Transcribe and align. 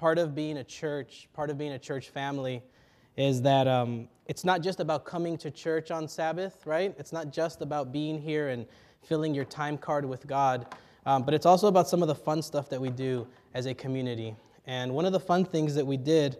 part 0.00 0.18
of 0.18 0.34
being 0.34 0.56
a 0.56 0.64
church, 0.64 1.28
part 1.34 1.50
of 1.50 1.58
being 1.58 1.72
a 1.72 1.78
church 1.78 2.08
family, 2.08 2.62
is 3.18 3.42
that 3.42 3.68
um, 3.68 4.08
it's 4.24 4.46
not 4.46 4.62
just 4.62 4.80
about 4.80 5.04
coming 5.04 5.36
to 5.36 5.50
church 5.50 5.90
on 5.90 6.08
Sabbath, 6.08 6.64
right? 6.64 6.94
It's 6.98 7.12
not 7.12 7.30
just 7.30 7.60
about 7.60 7.92
being 7.92 8.18
here 8.18 8.48
and 8.48 8.64
filling 9.02 9.34
your 9.34 9.44
time 9.44 9.76
card 9.76 10.06
with 10.06 10.26
God, 10.26 10.74
um, 11.04 11.22
but 11.22 11.34
it's 11.34 11.44
also 11.44 11.66
about 11.68 11.86
some 11.86 12.00
of 12.00 12.08
the 12.08 12.14
fun 12.14 12.40
stuff 12.40 12.70
that 12.70 12.80
we 12.80 12.88
do 12.88 13.26
as 13.52 13.66
a 13.66 13.74
community. 13.74 14.34
And 14.66 14.94
one 14.94 15.04
of 15.04 15.12
the 15.12 15.20
fun 15.20 15.44
things 15.44 15.74
that 15.74 15.86
we 15.86 15.98
did 15.98 16.38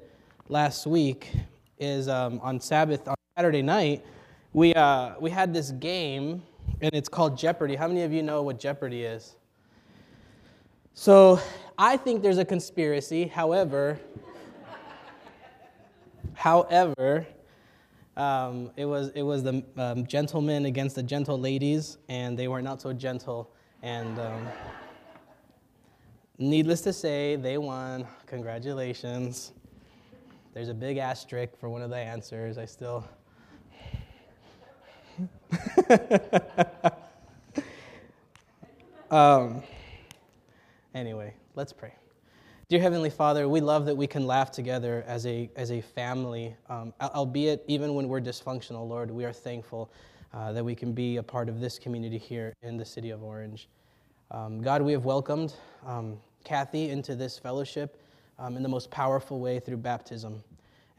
last 0.48 0.86
week 0.86 1.30
is 1.78 2.08
um, 2.08 2.40
on 2.42 2.60
Sabbath, 2.60 3.06
on 3.08 3.16
Saturday 3.36 3.60
night, 3.60 4.02
we, 4.54 4.72
uh, 4.72 5.16
we 5.20 5.28
had 5.28 5.52
this 5.52 5.70
game, 5.72 6.42
and 6.80 6.94
it's 6.94 7.10
called 7.10 7.36
Jeopardy. 7.36 7.76
How 7.76 7.88
many 7.88 8.04
of 8.04 8.12
you 8.12 8.22
know 8.22 8.40
what 8.42 8.58
Jeopardy 8.58 9.02
is? 9.02 9.36
So 10.94 11.40
I 11.78 11.96
think 11.96 12.22
there's 12.22 12.38
a 12.38 12.44
conspiracy. 12.44 13.26
However, 13.26 13.98
however, 16.34 17.26
um, 18.16 18.70
it 18.76 18.84
was 18.84 19.10
it 19.14 19.22
was 19.22 19.42
the 19.42 19.64
um, 19.76 20.06
gentlemen 20.06 20.66
against 20.66 20.96
the 20.96 21.02
gentle 21.02 21.38
ladies, 21.38 21.98
and 22.08 22.38
they 22.38 22.48
were 22.48 22.60
not 22.60 22.82
so 22.82 22.92
gentle. 22.92 23.50
And 23.82 24.18
um, 24.18 24.46
needless 26.38 26.82
to 26.82 26.92
say, 26.92 27.36
they 27.36 27.56
won. 27.56 28.06
Congratulations. 28.26 29.52
There's 30.52 30.68
a 30.68 30.74
big 30.74 30.98
asterisk 30.98 31.56
for 31.58 31.68
one 31.70 31.80
of 31.80 31.90
the 31.90 31.96
answers. 31.96 32.58
I 32.58 32.66
still. 32.66 33.08
um, 39.10 39.62
Anyway, 40.94 41.32
let's 41.54 41.72
pray. 41.72 41.94
Dear 42.68 42.80
Heavenly 42.80 43.10
Father, 43.10 43.48
we 43.48 43.60
love 43.60 43.86
that 43.86 43.96
we 43.96 44.08
can 44.08 44.26
laugh 44.26 44.50
together 44.50 45.04
as 45.06 45.24
a, 45.24 45.48
as 45.54 45.70
a 45.70 45.80
family, 45.80 46.56
um, 46.68 46.92
albeit 47.00 47.64
even 47.68 47.94
when 47.94 48.08
we're 48.08 48.20
dysfunctional, 48.20 48.88
Lord, 48.88 49.10
we 49.10 49.24
are 49.24 49.32
thankful 49.32 49.92
uh, 50.34 50.52
that 50.52 50.64
we 50.64 50.74
can 50.74 50.92
be 50.92 51.18
a 51.18 51.22
part 51.22 51.48
of 51.48 51.60
this 51.60 51.78
community 51.78 52.18
here 52.18 52.52
in 52.62 52.76
the 52.76 52.84
city 52.84 53.10
of 53.10 53.22
Orange. 53.22 53.68
Um, 54.32 54.60
God, 54.60 54.82
we 54.82 54.90
have 54.90 55.04
welcomed 55.04 55.54
um, 55.86 56.18
Kathy 56.42 56.90
into 56.90 57.14
this 57.14 57.38
fellowship 57.38 58.00
um, 58.40 58.56
in 58.56 58.62
the 58.62 58.68
most 58.68 58.90
powerful 58.90 59.38
way 59.38 59.60
through 59.60 59.76
baptism. 59.76 60.42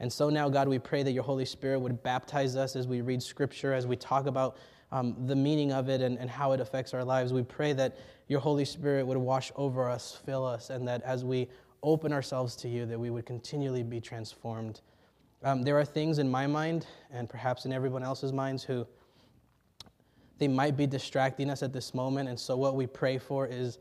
And 0.00 0.10
so 0.10 0.30
now, 0.30 0.48
God, 0.48 0.68
we 0.68 0.78
pray 0.78 1.02
that 1.02 1.12
your 1.12 1.22
Holy 1.22 1.44
Spirit 1.44 1.80
would 1.80 2.02
baptize 2.02 2.56
us 2.56 2.76
as 2.76 2.88
we 2.88 3.02
read 3.02 3.22
Scripture, 3.22 3.74
as 3.74 3.86
we 3.86 3.96
talk 3.96 4.26
about 4.26 4.56
um, 4.92 5.16
the 5.26 5.34
meaning 5.34 5.72
of 5.72 5.88
it 5.88 6.02
and, 6.02 6.18
and 6.18 6.30
how 6.30 6.52
it 6.52 6.60
affects 6.60 6.94
our 6.94 7.02
lives. 7.02 7.32
We 7.32 7.42
pray 7.42 7.72
that 7.72 7.96
your 8.28 8.40
Holy 8.40 8.64
Spirit 8.64 9.06
would 9.06 9.16
wash 9.16 9.50
over 9.56 9.88
us, 9.88 10.20
fill 10.24 10.44
us, 10.44 10.70
and 10.70 10.86
that 10.86 11.02
as 11.02 11.24
we 11.24 11.48
open 11.82 12.12
ourselves 12.12 12.54
to 12.56 12.68
you, 12.68 12.86
that 12.86 12.98
we 13.00 13.10
would 13.10 13.26
continually 13.26 13.82
be 13.82 14.00
transformed. 14.00 14.82
Um, 15.42 15.62
there 15.62 15.76
are 15.78 15.84
things 15.84 16.18
in 16.18 16.30
my 16.30 16.46
mind, 16.46 16.86
and 17.10 17.28
perhaps 17.28 17.64
in 17.64 17.72
everyone 17.72 18.04
else's 18.04 18.32
minds, 18.32 18.62
who 18.62 18.86
they 20.38 20.46
might 20.46 20.76
be 20.76 20.86
distracting 20.86 21.50
us 21.50 21.62
at 21.62 21.72
this 21.72 21.94
moment. 21.94 22.28
And 22.28 22.38
so, 22.38 22.56
what 22.56 22.76
we 22.76 22.86
pray 22.86 23.18
for 23.18 23.46
is, 23.46 23.78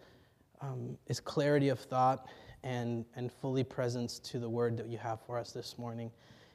um, 0.61 0.97
is 1.07 1.19
clarity 1.19 1.69
of 1.69 1.79
thought 1.79 2.27
and, 2.63 3.05
and 3.15 3.31
fully 3.31 3.63
presence 3.63 4.17
to 4.19 4.39
the 4.39 4.49
word 4.49 4.77
that 4.77 4.87
you 4.87 4.97
have 4.97 5.19
for 5.21 5.37
us 5.37 5.51
this 5.51 5.77
morning. 5.77 6.09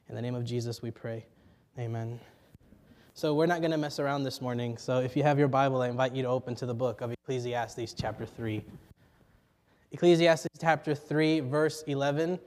In 0.09 0.15
the 0.15 0.23
name 0.23 0.35
of 0.35 0.45
Jesus, 0.45 0.83
we 0.83 0.91
pray. 0.91 1.27
Amen. 1.79 2.19
So 3.19 3.33
we're 3.33 3.47
not 3.47 3.63
going 3.63 3.71
to 3.71 3.79
mess 3.79 3.99
around 3.99 4.25
this 4.25 4.43
morning. 4.43 4.77
So 4.77 4.99
if 4.99 5.17
you 5.17 5.23
have 5.23 5.39
your 5.39 5.49
Bible, 5.49 5.81
I 5.81 5.89
invite 5.89 6.15
you 6.15 6.23
to 6.25 6.29
open 6.29 6.55
to 6.57 6.67
the 6.67 6.75
book 6.75 7.01
of 7.01 7.11
Ecclesiastes, 7.13 7.95
chapter 7.95 8.27
3. 8.27 8.63
Ecclesiastes, 9.91 10.49
chapter 10.61 10.95
3, 10.95 11.41
verse 11.41 11.83
11. 11.87 12.39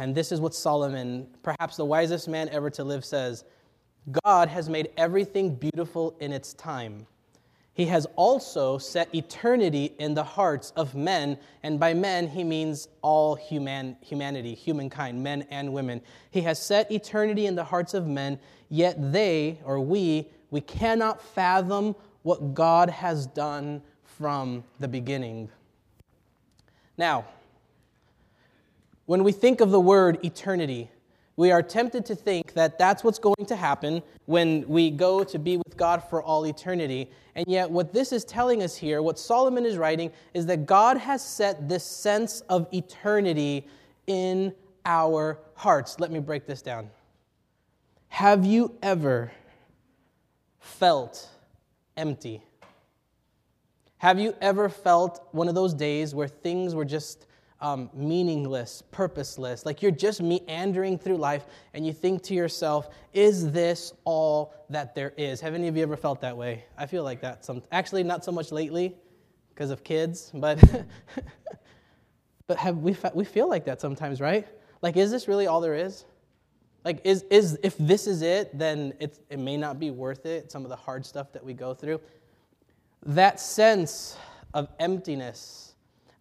And 0.00 0.16
this 0.16 0.32
is 0.32 0.40
what 0.40 0.52
Solomon, 0.52 1.28
perhaps 1.44 1.76
the 1.76 1.84
wisest 1.84 2.26
man 2.26 2.48
ever 2.48 2.70
to 2.70 2.82
live, 2.82 3.04
says 3.04 3.44
God 4.24 4.48
has 4.48 4.68
made 4.68 4.90
everything 4.96 5.54
beautiful 5.54 6.16
in 6.18 6.32
its 6.32 6.52
time. 6.52 7.06
He 7.74 7.86
has 7.86 8.06
also 8.14 8.78
set 8.78 9.12
eternity 9.12 9.94
in 9.98 10.14
the 10.14 10.22
hearts 10.22 10.72
of 10.76 10.94
men, 10.94 11.36
and 11.64 11.80
by 11.80 11.92
men 11.92 12.28
he 12.28 12.44
means 12.44 12.86
all 13.02 13.34
human, 13.34 13.96
humanity, 14.00 14.54
humankind, 14.54 15.20
men 15.20 15.44
and 15.50 15.72
women. 15.72 16.00
He 16.30 16.42
has 16.42 16.62
set 16.62 16.90
eternity 16.92 17.46
in 17.46 17.56
the 17.56 17.64
hearts 17.64 17.92
of 17.92 18.06
men, 18.06 18.38
yet 18.68 19.12
they, 19.12 19.58
or 19.64 19.80
we, 19.80 20.28
we 20.52 20.60
cannot 20.60 21.20
fathom 21.20 21.96
what 22.22 22.54
God 22.54 22.90
has 22.90 23.26
done 23.26 23.82
from 24.04 24.62
the 24.78 24.86
beginning. 24.86 25.50
Now, 26.96 27.24
when 29.06 29.24
we 29.24 29.32
think 29.32 29.60
of 29.60 29.72
the 29.72 29.80
word 29.80 30.24
eternity, 30.24 30.90
we 31.36 31.50
are 31.50 31.62
tempted 31.62 32.06
to 32.06 32.14
think 32.14 32.52
that 32.54 32.78
that's 32.78 33.02
what's 33.02 33.18
going 33.18 33.46
to 33.46 33.56
happen 33.56 34.02
when 34.26 34.66
we 34.68 34.90
go 34.90 35.24
to 35.24 35.38
be 35.38 35.56
with 35.56 35.76
God 35.76 36.02
for 36.08 36.22
all 36.22 36.46
eternity. 36.46 37.10
And 37.34 37.44
yet, 37.48 37.70
what 37.70 37.92
this 37.92 38.12
is 38.12 38.24
telling 38.24 38.62
us 38.62 38.76
here, 38.76 39.02
what 39.02 39.18
Solomon 39.18 39.66
is 39.66 39.76
writing, 39.76 40.12
is 40.32 40.46
that 40.46 40.66
God 40.66 40.96
has 40.96 41.24
set 41.24 41.68
this 41.68 41.84
sense 41.84 42.40
of 42.42 42.68
eternity 42.72 43.66
in 44.06 44.54
our 44.86 45.40
hearts. 45.54 45.98
Let 45.98 46.12
me 46.12 46.20
break 46.20 46.46
this 46.46 46.62
down. 46.62 46.90
Have 48.08 48.44
you 48.44 48.76
ever 48.82 49.32
felt 50.60 51.28
empty? 51.96 52.42
Have 53.98 54.20
you 54.20 54.36
ever 54.40 54.68
felt 54.68 55.26
one 55.32 55.48
of 55.48 55.54
those 55.54 55.74
days 55.74 56.14
where 56.14 56.28
things 56.28 56.74
were 56.74 56.84
just 56.84 57.26
um, 57.64 57.88
meaningless, 57.94 58.82
purposeless, 58.90 59.64
like 59.64 59.80
you're 59.80 59.90
just 59.90 60.20
meandering 60.20 60.98
through 60.98 61.16
life 61.16 61.46
and 61.72 61.86
you 61.86 61.94
think 61.94 62.22
to 62.24 62.34
yourself, 62.34 62.90
is 63.14 63.52
this 63.52 63.94
all 64.04 64.52
that 64.68 64.94
there 64.94 65.14
is? 65.16 65.40
Have 65.40 65.54
any 65.54 65.66
of 65.66 65.74
you 65.74 65.82
ever 65.82 65.96
felt 65.96 66.20
that 66.20 66.36
way? 66.36 66.66
I 66.76 66.84
feel 66.84 67.04
like 67.04 67.22
that. 67.22 67.42
Some, 67.42 67.62
actually, 67.72 68.02
not 68.02 68.22
so 68.22 68.32
much 68.32 68.52
lately 68.52 68.94
because 69.48 69.70
of 69.70 69.82
kids, 69.82 70.30
but, 70.34 70.62
but 72.46 72.58
have 72.58 72.76
we, 72.76 72.94
we 73.14 73.24
feel 73.24 73.48
like 73.48 73.64
that 73.64 73.80
sometimes, 73.80 74.20
right? 74.20 74.46
Like, 74.82 74.98
is 74.98 75.10
this 75.10 75.26
really 75.26 75.46
all 75.46 75.62
there 75.62 75.74
is? 75.74 76.04
Like, 76.84 77.00
is, 77.02 77.22
is, 77.30 77.58
if 77.62 77.78
this 77.78 78.06
is 78.06 78.20
it, 78.20 78.58
then 78.58 78.92
it, 79.00 79.18
it 79.30 79.38
may 79.38 79.56
not 79.56 79.80
be 79.80 79.90
worth 79.90 80.26
it, 80.26 80.52
some 80.52 80.64
of 80.64 80.68
the 80.68 80.76
hard 80.76 81.06
stuff 81.06 81.32
that 81.32 81.42
we 81.42 81.54
go 81.54 81.72
through. 81.72 81.98
That 83.06 83.40
sense 83.40 84.18
of 84.52 84.68
emptiness 84.78 85.73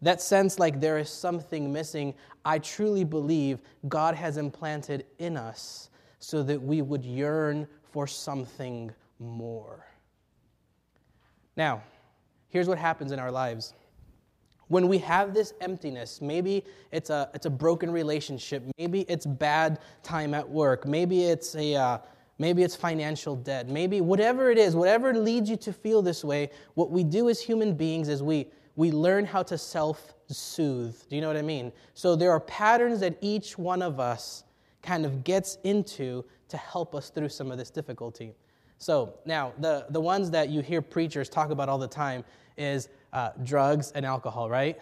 that 0.03 0.21
sense 0.21 0.59
like 0.59 0.79
there 0.79 0.97
is 0.97 1.09
something 1.09 1.71
missing, 1.71 2.13
I 2.45 2.59
truly 2.59 3.03
believe 3.03 3.61
God 3.87 4.15
has 4.15 4.37
implanted 4.37 5.05
in 5.17 5.37
us 5.37 5.89
so 6.19 6.43
that 6.43 6.61
we 6.61 6.81
would 6.81 7.03
yearn 7.03 7.67
for 7.91 8.05
something 8.05 8.91
more. 9.19 9.85
Now, 11.55 11.83
here's 12.49 12.67
what 12.67 12.77
happens 12.77 13.11
in 13.11 13.19
our 13.19 13.31
lives. 13.31 13.73
When 14.67 14.87
we 14.87 14.97
have 14.99 15.33
this 15.33 15.53
emptiness, 15.61 16.21
maybe 16.21 16.63
it's 16.91 17.09
a, 17.09 17.29
it's 17.33 17.45
a 17.45 17.49
broken 17.49 17.91
relationship, 17.91 18.63
maybe 18.77 19.01
it's 19.01 19.25
bad 19.25 19.79
time 20.01 20.33
at 20.33 20.49
work, 20.49 20.85
maybe 20.85 21.25
it's 21.25 21.55
a, 21.55 21.75
uh, 21.75 21.97
maybe 22.37 22.63
it's 22.63 22.75
financial 22.75 23.35
debt, 23.35 23.69
maybe 23.69 24.01
whatever 24.01 24.49
it 24.49 24.57
is, 24.57 24.75
whatever 24.75 25.13
leads 25.13 25.49
you 25.49 25.57
to 25.57 25.73
feel 25.73 26.01
this 26.01 26.23
way, 26.23 26.49
what 26.73 26.91
we 26.91 27.03
do 27.03 27.29
as 27.29 27.39
human 27.39 27.73
beings 27.73 28.09
is 28.09 28.23
we, 28.23 28.47
we 28.75 28.91
learn 28.91 29.25
how 29.25 29.43
to 29.43 29.57
self 29.57 30.13
soothe. 30.27 30.95
Do 31.09 31.15
you 31.15 31.21
know 31.21 31.27
what 31.27 31.37
I 31.37 31.43
mean? 31.43 31.71
So 31.93 32.15
there 32.15 32.31
are 32.31 32.39
patterns 32.39 32.99
that 33.01 33.17
each 33.21 33.57
one 33.57 33.81
of 33.81 33.99
us 33.99 34.43
kind 34.81 35.05
of 35.05 35.23
gets 35.23 35.57
into 35.63 36.25
to 36.49 36.57
help 36.57 36.93
us 36.95 37.09
through 37.09 37.29
some 37.29 37.51
of 37.51 37.57
this 37.57 37.69
difficulty. 37.69 38.33
So 38.77 39.13
now, 39.25 39.53
the, 39.59 39.85
the 39.89 40.01
ones 40.01 40.29
that 40.31 40.49
you 40.49 40.61
hear 40.61 40.81
preachers 40.81 41.29
talk 41.29 41.51
about 41.51 41.69
all 41.69 41.77
the 41.77 41.87
time 41.87 42.25
is 42.57 42.89
uh, 43.13 43.29
drugs 43.43 43.91
and 43.95 44.05
alcohol, 44.05 44.49
right? 44.49 44.79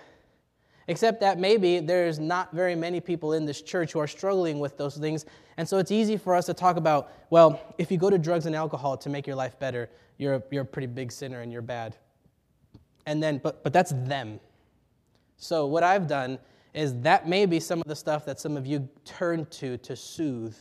Except 0.88 1.20
that 1.22 1.40
maybe 1.40 1.80
there's 1.80 2.20
not 2.20 2.54
very 2.54 2.76
many 2.76 3.00
people 3.00 3.34
in 3.34 3.46
this 3.46 3.62
church 3.62 3.94
who 3.94 4.00
are 4.00 4.08
struggling 4.08 4.60
with 4.60 4.78
those 4.78 4.98
things. 4.98 5.26
And 5.58 5.68
so 5.68 5.78
it's 5.78 5.92
easy 5.92 6.18
for 6.18 6.36
us 6.36 6.48
to 6.48 6.54
talk 6.54 6.78
about, 6.78 7.12
well, 7.30 7.62
if 7.78 7.92
you 7.92 7.98
go 7.98 8.10
to 8.10 8.18
drugs 8.18 8.46
and 8.46 8.56
alcohol 8.56 8.98
to 8.98 9.10
make 9.10 9.28
your 9.28 9.36
life 9.36 9.60
better, 9.60 9.90
you're 10.18 10.36
a, 10.36 10.44
you're 10.50 10.64
a 10.64 10.66
pretty 10.66 10.88
big 10.88 11.12
sinner 11.12 11.42
and 11.42 11.52
you're 11.52 11.62
bad. 11.62 11.96
And 13.06 13.22
then, 13.22 13.40
but, 13.40 13.64
but 13.64 13.74
that's 13.74 13.92
them. 13.92 14.40
So, 15.38 15.66
what 15.66 15.84
I've 15.84 16.08
done 16.08 16.38
is 16.74 17.00
that 17.02 17.28
may 17.28 17.46
be 17.46 17.60
some 17.60 17.80
of 17.80 17.88
the 17.88 17.96
stuff 17.96 18.26
that 18.26 18.40
some 18.40 18.56
of 18.56 18.66
you 18.66 18.88
turn 19.06 19.46
to 19.48 19.78
to 19.78 19.96
soothe, 19.96 20.56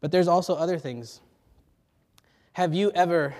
but 0.00 0.10
there's 0.12 0.28
also 0.28 0.54
other 0.54 0.78
things. 0.78 1.20
Have 2.52 2.72
you 2.74 2.92
ever, 2.94 3.34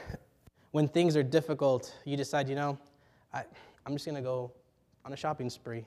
when 0.73 0.89
things 0.89 1.17
are 1.17 1.23
difficult, 1.23 1.95
you 2.05 2.17
decide, 2.17 2.49
you 2.49 2.55
know, 2.55 2.79
I, 3.33 3.45
I'm 3.87 3.93
just 3.93 4.05
going 4.05 4.17
to 4.17 4.23
go 4.23 4.53
on 5.05 5.13
a 5.13 5.17
shopping 5.17 5.49
spree 5.49 5.85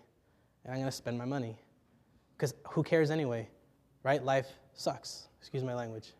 and 0.65 0.73
I'm 0.73 0.79
going 0.79 0.89
to 0.89 0.91
spend 0.91 1.17
my 1.17 1.25
money? 1.25 1.57
Because 2.35 2.53
who 2.69 2.83
cares 2.83 3.11
anyway, 3.11 3.47
right? 4.03 4.23
Life 4.23 4.47
sucks. 4.73 5.27
Excuse 5.39 5.63
my 5.63 5.73
language. 5.73 6.11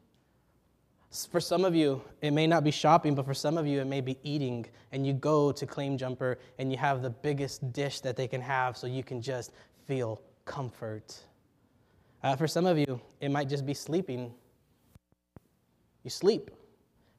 For 1.32 1.40
some 1.40 1.66
of 1.66 1.76
you, 1.76 2.02
it 2.22 2.32
may 2.32 2.46
not 2.46 2.64
be 2.64 2.72
shopping, 2.72 3.16
but 3.16 3.26
for 3.26 3.34
some 3.34 3.58
of 3.58 3.66
you, 3.66 3.82
it 3.82 3.86
may 3.86 4.02
be 4.02 4.18
eating. 4.24 4.66
And 4.92 5.06
you 5.06 5.14
go 5.14 5.52
to 5.52 5.66
Claim 5.66 5.98
Jumper 5.98 6.38
and 6.60 6.72
you 6.72 6.78
have 6.78 7.02
the 7.02 7.10
biggest 7.10 7.74
dish 7.74 8.02
that 8.02 8.16
they 8.16 8.28
can 8.28 8.42
have 8.42 8.78
so 8.78 8.86
you 8.88 9.04
can 9.04 9.22
just 9.22 9.52
feel 9.88 10.22
comfort. 10.46 11.18
Uh, 12.22 12.36
for 12.36 12.48
some 12.48 12.66
of 12.66 12.78
you, 12.78 13.00
it 13.22 13.30
might 13.30 13.50
just 13.50 13.66
be 13.66 13.74
sleeping. 13.74 14.34
You 16.04 16.10
sleep 16.10 16.52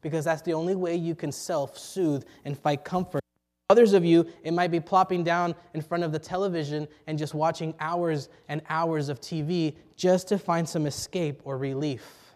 because 0.00 0.24
that's 0.24 0.42
the 0.42 0.54
only 0.54 0.76
way 0.76 0.94
you 0.94 1.14
can 1.14 1.32
self 1.32 1.76
soothe 1.76 2.24
and 2.44 2.58
find 2.58 2.82
comfort. 2.84 3.20
Others 3.68 3.94
of 3.94 4.04
you, 4.04 4.26
it 4.44 4.52
might 4.52 4.70
be 4.70 4.78
plopping 4.78 5.24
down 5.24 5.54
in 5.74 5.80
front 5.80 6.04
of 6.04 6.12
the 6.12 6.18
television 6.18 6.86
and 7.08 7.18
just 7.18 7.34
watching 7.34 7.74
hours 7.80 8.28
and 8.48 8.62
hours 8.68 9.08
of 9.08 9.20
TV 9.20 9.74
just 9.96 10.28
to 10.28 10.38
find 10.38 10.68
some 10.68 10.86
escape 10.86 11.40
or 11.44 11.58
relief. 11.58 12.32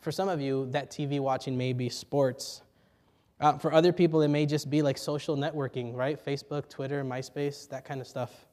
For 0.00 0.10
some 0.10 0.28
of 0.28 0.40
you, 0.40 0.66
that 0.72 0.90
TV 0.90 1.20
watching 1.20 1.56
may 1.56 1.72
be 1.72 1.88
sports. 1.88 2.62
Uh, 3.40 3.58
for 3.58 3.72
other 3.72 3.92
people, 3.92 4.22
it 4.22 4.28
may 4.28 4.44
just 4.44 4.68
be 4.68 4.82
like 4.82 4.98
social 4.98 5.36
networking, 5.36 5.94
right? 5.94 6.22
Facebook, 6.22 6.68
Twitter, 6.68 7.04
MySpace, 7.04 7.68
that 7.68 7.84
kind 7.84 8.00
of 8.00 8.06
stuff. 8.06 8.46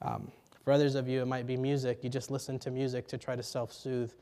Um, 0.00 0.32
for 0.64 0.72
others 0.72 0.94
of 0.94 1.08
you, 1.08 1.20
it 1.20 1.26
might 1.26 1.46
be 1.46 1.56
music. 1.56 2.02
You 2.02 2.08
just 2.08 2.30
listen 2.30 2.58
to 2.60 2.70
music 2.70 3.06
to 3.08 3.18
try 3.18 3.36
to 3.36 3.42
self 3.42 3.72
soothe. 3.72 4.12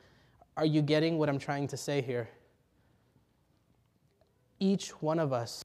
Are 0.56 0.66
you 0.66 0.82
getting 0.82 1.18
what 1.18 1.28
I'm 1.28 1.38
trying 1.38 1.68
to 1.68 1.76
say 1.76 2.00
here? 2.00 2.28
Each 4.58 4.90
one 5.02 5.18
of 5.18 5.32
us 5.32 5.62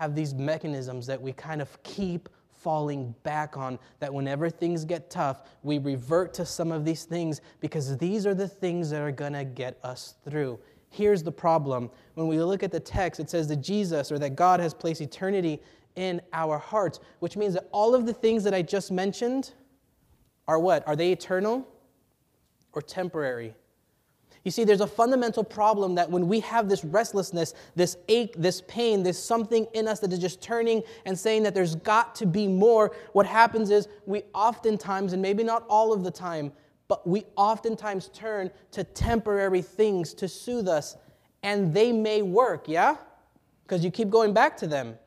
have 0.00 0.14
these 0.14 0.32
mechanisms 0.32 1.06
that 1.06 1.20
we 1.20 1.30
kind 1.30 1.60
of 1.60 1.80
keep 1.82 2.30
falling 2.54 3.14
back 3.22 3.58
on, 3.58 3.78
that 3.98 4.12
whenever 4.12 4.48
things 4.48 4.82
get 4.82 5.10
tough, 5.10 5.42
we 5.62 5.76
revert 5.76 6.32
to 6.32 6.46
some 6.46 6.72
of 6.72 6.86
these 6.86 7.04
things 7.04 7.42
because 7.60 7.98
these 7.98 8.26
are 8.26 8.32
the 8.32 8.48
things 8.48 8.88
that 8.88 9.02
are 9.02 9.12
going 9.12 9.34
to 9.34 9.44
get 9.44 9.78
us 9.84 10.14
through. 10.24 10.58
Here's 10.88 11.22
the 11.22 11.30
problem. 11.30 11.90
When 12.14 12.28
we 12.28 12.40
look 12.40 12.62
at 12.62 12.72
the 12.72 12.80
text, 12.80 13.20
it 13.20 13.28
says 13.28 13.46
that 13.48 13.56
Jesus 13.56 14.10
or 14.10 14.18
that 14.20 14.36
God 14.36 14.58
has 14.58 14.72
placed 14.72 15.02
eternity 15.02 15.60
in 15.96 16.22
our 16.32 16.56
hearts, 16.56 16.98
which 17.18 17.36
means 17.36 17.52
that 17.52 17.68
all 17.70 17.94
of 17.94 18.06
the 18.06 18.14
things 18.14 18.42
that 18.44 18.54
I 18.54 18.62
just 18.62 18.90
mentioned 18.90 19.52
are 20.48 20.58
what? 20.58 20.82
Are 20.88 20.96
they 20.96 21.12
eternal 21.12 21.68
or 22.72 22.80
temporary? 22.80 23.54
You 24.44 24.50
see, 24.50 24.64
there's 24.64 24.80
a 24.80 24.86
fundamental 24.86 25.44
problem 25.44 25.94
that 25.96 26.10
when 26.10 26.26
we 26.26 26.40
have 26.40 26.68
this 26.68 26.82
restlessness, 26.82 27.52
this 27.74 27.98
ache, 28.08 28.34
this 28.38 28.62
pain, 28.62 29.02
there's 29.02 29.18
something 29.18 29.66
in 29.74 29.86
us 29.86 30.00
that 30.00 30.12
is 30.12 30.18
just 30.18 30.40
turning 30.40 30.82
and 31.04 31.18
saying 31.18 31.42
that 31.42 31.54
there's 31.54 31.74
got 31.74 32.14
to 32.16 32.26
be 32.26 32.48
more. 32.48 32.92
What 33.12 33.26
happens 33.26 33.70
is 33.70 33.88
we 34.06 34.22
oftentimes, 34.32 35.12
and 35.12 35.20
maybe 35.20 35.44
not 35.44 35.66
all 35.68 35.92
of 35.92 36.04
the 36.04 36.10
time, 36.10 36.52
but 36.88 37.06
we 37.06 37.24
oftentimes 37.36 38.08
turn 38.08 38.50
to 38.72 38.82
temporary 38.82 39.62
things 39.62 40.14
to 40.14 40.26
soothe 40.26 40.68
us, 40.68 40.96
and 41.42 41.74
they 41.74 41.92
may 41.92 42.22
work, 42.22 42.66
yeah? 42.66 42.96
Because 43.64 43.84
you 43.84 43.90
keep 43.90 44.08
going 44.08 44.32
back 44.32 44.56
to 44.56 44.66
them. 44.66 44.98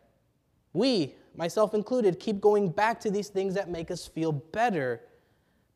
We, 0.73 1.15
myself 1.35 1.73
included, 1.73 2.19
keep 2.19 2.39
going 2.39 2.69
back 2.69 2.99
to 3.01 3.11
these 3.11 3.29
things 3.29 3.55
that 3.55 3.69
make 3.69 3.89
us 3.89 4.07
feel 4.07 4.31
better 4.31 5.01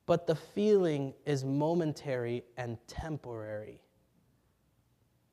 but 0.08 0.26
the 0.26 0.36
feeling 0.36 1.14
is 1.26 1.44
momentary 1.44 2.44
and 2.58 2.78
temporary. 2.88 3.82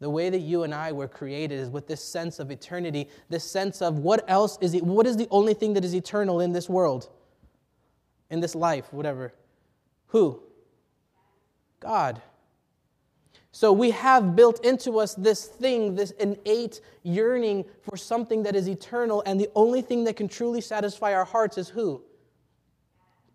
The 0.01 0.11
way 0.11 0.29
that 0.29 0.41
you 0.41 0.65
and 0.65 0.75
I 0.75 0.93
were 0.93 1.09
created 1.09 1.59
is 1.59 1.71
with 1.71 1.87
this 1.87 2.05
sense 2.05 2.41
of 2.41 2.51
eternity, 2.51 3.09
this 3.31 3.49
sense 3.51 3.81
of 3.81 3.99
what 4.01 4.29
else 4.29 4.59
is 4.61 4.75
it, 4.75 4.83
what 4.83 5.07
is 5.07 5.17
the 5.17 5.29
only 5.31 5.55
thing 5.55 5.73
that 5.75 5.85
is 5.85 5.95
eternal 5.95 6.41
in 6.41 6.53
this 6.53 6.69
world, 6.69 7.09
in 8.29 8.41
this 8.41 8.55
life, 8.55 8.93
whatever. 8.93 9.33
Who? 10.09 10.43
God. 11.79 12.21
So 13.53 13.73
we 13.73 13.93
have 13.93 14.35
built 14.35 14.65
into 14.65 14.99
us 14.99 15.15
this 15.15 15.47
thing, 15.47 15.95
this 15.95 16.11
innate 16.11 16.81
yearning 17.05 17.65
for 17.83 17.97
something 17.97 18.43
that 18.43 18.57
is 18.57 18.69
eternal, 18.69 19.23
and 19.25 19.41
the 19.41 19.49
only 19.55 19.81
thing 19.83 20.03
that 20.05 20.17
can 20.17 20.27
truly 20.27 20.61
satisfy 20.61 21.15
our 21.15 21.25
hearts 21.25 21.57
is 21.57 21.69
who? 21.69 22.03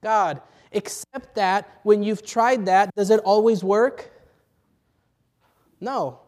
God. 0.02 0.42
Except 0.72 1.36
that 1.36 1.80
when 1.84 2.04
you've 2.04 2.26
tried 2.26 2.66
that, 2.68 2.94
does 2.96 3.10
it 3.10 3.20
always 3.22 3.64
work? 3.64 4.12
No. 5.82 6.20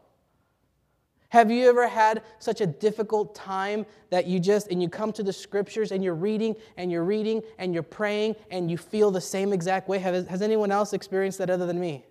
Have 1.29 1.49
you 1.49 1.69
ever 1.69 1.87
had 1.87 2.23
such 2.39 2.59
a 2.59 2.65
difficult 2.65 3.35
time 3.35 3.85
that 4.09 4.27
you 4.27 4.39
just, 4.39 4.67
and 4.69 4.81
you 4.81 4.89
come 4.89 5.13
to 5.13 5.23
the 5.23 5.31
scriptures 5.31 5.91
and 5.91 6.03
you're 6.03 6.15
reading 6.15 6.55
and 6.75 6.91
you're 6.91 7.05
reading 7.05 7.41
and 7.57 7.73
you're 7.73 7.83
praying 7.83 8.35
and 8.49 8.69
you 8.69 8.77
feel 8.77 9.11
the 9.11 9.21
same 9.21 9.53
exact 9.53 9.87
way? 9.87 9.99
Has, 9.99 10.27
has 10.27 10.41
anyone 10.41 10.71
else 10.71 10.91
experienced 10.91 11.37
that 11.37 11.49
other 11.49 11.65
than 11.65 11.79
me? 11.79 12.03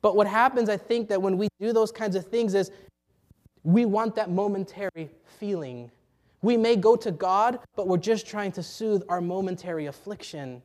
But 0.00 0.16
what 0.16 0.26
happens, 0.26 0.68
I 0.68 0.78
think, 0.78 1.08
that 1.10 1.22
when 1.22 1.38
we 1.38 1.46
do 1.60 1.72
those 1.72 1.92
kinds 1.92 2.16
of 2.16 2.26
things 2.26 2.54
is 2.54 2.72
we 3.62 3.84
want 3.84 4.16
that 4.16 4.30
momentary 4.30 5.10
feeling. 5.38 5.90
We 6.42 6.56
may 6.56 6.74
go 6.74 6.96
to 6.96 7.12
God, 7.12 7.60
but 7.76 7.86
we're 7.86 7.98
just 7.98 8.26
trying 8.26 8.50
to 8.52 8.64
soothe 8.64 9.04
our 9.08 9.20
momentary 9.20 9.86
affliction. 9.86 10.60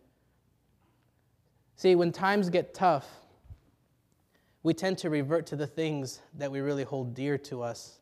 See, 1.77 1.93
when 1.93 2.11
times 2.11 2.49
get 2.49 2.73
tough, 2.73 3.07
we 4.63 4.73
tend 4.73 4.97
to 4.97 5.11
revert 5.11 5.45
to 5.47 5.55
the 5.55 5.67
things 5.67 6.21
that 6.33 6.51
we 6.51 6.59
really 6.59 6.83
hold 6.83 7.13
dear 7.13 7.37
to 7.37 7.61
us. 7.61 7.99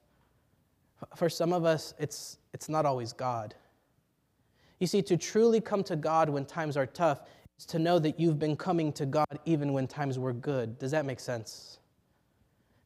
For 1.16 1.30
some 1.30 1.52
of 1.52 1.66
us, 1.66 1.94
it's, 2.00 2.38
it's 2.54 2.70
not 2.70 2.86
always 2.86 3.12
God. 3.12 3.54
You 4.80 4.88
see, 4.88 5.02
to 5.04 5.18
truly 5.18 5.60
come 5.60 5.84
to 5.84 5.98
God 5.98 6.30
when 6.30 6.46
times 6.46 6.78
are 6.78 6.86
tough 6.86 7.20
is 7.60 7.66
to 7.68 7.78
know 7.78 8.00
that 8.00 8.18
you've 8.18 8.40
been 8.40 8.56
coming 8.56 8.94
to 8.94 9.06
God 9.06 9.40
even 9.44 9.74
when 9.74 9.88
times 9.88 10.18
were 10.18 10.34
good. 10.34 10.80
Does 10.80 10.92
that 10.92 11.06
make 11.06 11.20
sense? 11.20 11.80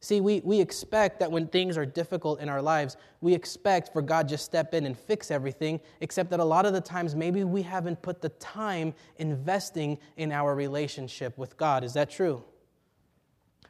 See, 0.01 0.21
we, 0.21 0.41
we 0.45 0.61
expect 0.61 1.19
that 1.19 1.29
when 1.29 1.47
things 1.47 1.77
are 1.77 1.85
difficult 1.85 2.39
in 2.39 2.47
our 2.47 2.61
lives, 2.61 2.95
we 3.19 3.33
expect 3.33 3.91
for 3.91 4.01
God 4.01 4.29
just 4.29 4.45
step 4.45 4.73
in 4.73 4.85
and 4.85 4.97
fix 4.97 5.29
everything, 5.29 5.81
except 5.99 6.29
that 6.29 6.39
a 6.39 6.43
lot 6.43 6.65
of 6.65 6.71
the 6.71 6.79
times 6.79 7.15
maybe 7.15 7.43
we 7.43 7.61
haven't 7.61 8.01
put 8.01 8.21
the 8.21 8.29
time 8.29 8.93
investing 9.17 9.97
in 10.15 10.31
our 10.31 10.55
relationship 10.55 11.37
with 11.37 11.57
God. 11.57 11.83
Is 11.83 11.93
that 11.93 12.09
true? 12.09 12.43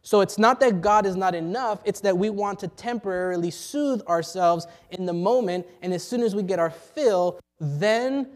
So 0.03 0.21
it's 0.21 0.37
not 0.37 0.59
that 0.59 0.81
God 0.81 1.07
is 1.07 1.15
not 1.15 1.33
enough, 1.33 1.81
it's 1.83 1.99
that 2.01 2.17
we 2.17 2.29
want 2.29 2.59
to 2.59 2.67
temporarily 2.67 3.51
soothe 3.51 4.01
ourselves 4.07 4.67
in 4.91 5.05
the 5.05 5.13
moment, 5.13 5.65
and 5.81 5.93
as 5.93 6.07
soon 6.07 6.21
as 6.21 6.35
we 6.35 6.43
get 6.43 6.59
our 6.59 6.69
fill, 6.69 7.39
then, 7.59 8.29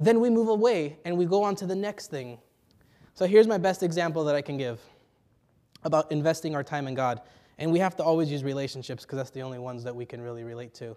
then 0.00 0.20
we 0.20 0.28
move 0.28 0.48
away 0.48 0.98
and 1.04 1.16
we 1.16 1.24
go 1.24 1.44
on 1.44 1.54
to 1.56 1.66
the 1.66 1.76
next 1.76 2.08
thing. 2.08 2.38
So 3.14 3.26
here's 3.26 3.46
my 3.46 3.58
best 3.58 3.82
example 3.82 4.24
that 4.24 4.34
I 4.34 4.42
can 4.42 4.58
give 4.58 4.80
about 5.84 6.10
investing 6.10 6.54
our 6.54 6.62
time 6.62 6.86
in 6.88 6.94
God. 6.94 7.20
And 7.58 7.72
we 7.72 7.78
have 7.80 7.96
to 7.96 8.04
always 8.04 8.30
use 8.30 8.44
relationships 8.44 9.04
because 9.04 9.16
that's 9.16 9.30
the 9.30 9.42
only 9.42 9.58
ones 9.58 9.84
that 9.84 9.94
we 9.94 10.06
can 10.06 10.20
really 10.20 10.44
relate 10.44 10.74
to. 10.74 10.96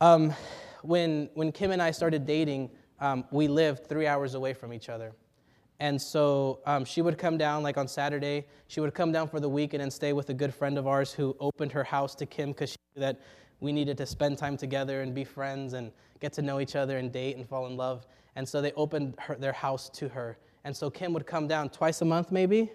Um, 0.00 0.34
when, 0.82 1.28
when 1.34 1.52
Kim 1.52 1.70
and 1.70 1.80
I 1.80 1.90
started 1.90 2.26
dating, 2.26 2.70
um, 3.00 3.24
we 3.30 3.48
lived 3.48 3.86
three 3.86 4.06
hours 4.06 4.34
away 4.34 4.54
from 4.54 4.72
each 4.72 4.88
other. 4.88 5.12
And 5.78 6.00
so 6.00 6.60
um, 6.66 6.84
she 6.84 7.00
would 7.00 7.16
come 7.16 7.38
down, 7.38 7.62
like 7.62 7.78
on 7.78 7.88
Saturday, 7.88 8.46
she 8.68 8.80
would 8.80 8.92
come 8.92 9.12
down 9.12 9.28
for 9.28 9.40
the 9.40 9.48
weekend 9.48 9.82
and 9.82 9.92
stay 9.92 10.12
with 10.12 10.28
a 10.28 10.34
good 10.34 10.54
friend 10.54 10.76
of 10.76 10.86
ours 10.86 11.12
who 11.12 11.34
opened 11.40 11.72
her 11.72 11.84
house 11.84 12.14
to 12.16 12.26
Kim 12.26 12.50
because 12.50 12.70
she 12.70 12.76
knew 12.94 13.00
that 13.00 13.20
we 13.60 13.72
needed 13.72 13.96
to 13.98 14.06
spend 14.06 14.36
time 14.36 14.56
together 14.56 15.00
and 15.00 15.14
be 15.14 15.24
friends 15.24 15.72
and 15.72 15.90
get 16.20 16.34
to 16.34 16.42
know 16.42 16.60
each 16.60 16.76
other 16.76 16.98
and 16.98 17.12
date 17.12 17.36
and 17.36 17.48
fall 17.48 17.66
in 17.66 17.76
love. 17.76 18.06
And 18.36 18.46
so 18.46 18.60
they 18.60 18.72
opened 18.72 19.14
her, 19.18 19.36
their 19.36 19.52
house 19.52 19.88
to 19.90 20.08
her. 20.08 20.38
And 20.64 20.76
so 20.76 20.90
Kim 20.90 21.14
would 21.14 21.26
come 21.26 21.48
down 21.48 21.70
twice 21.70 22.02
a 22.02 22.04
month, 22.04 22.30
maybe, 22.30 22.70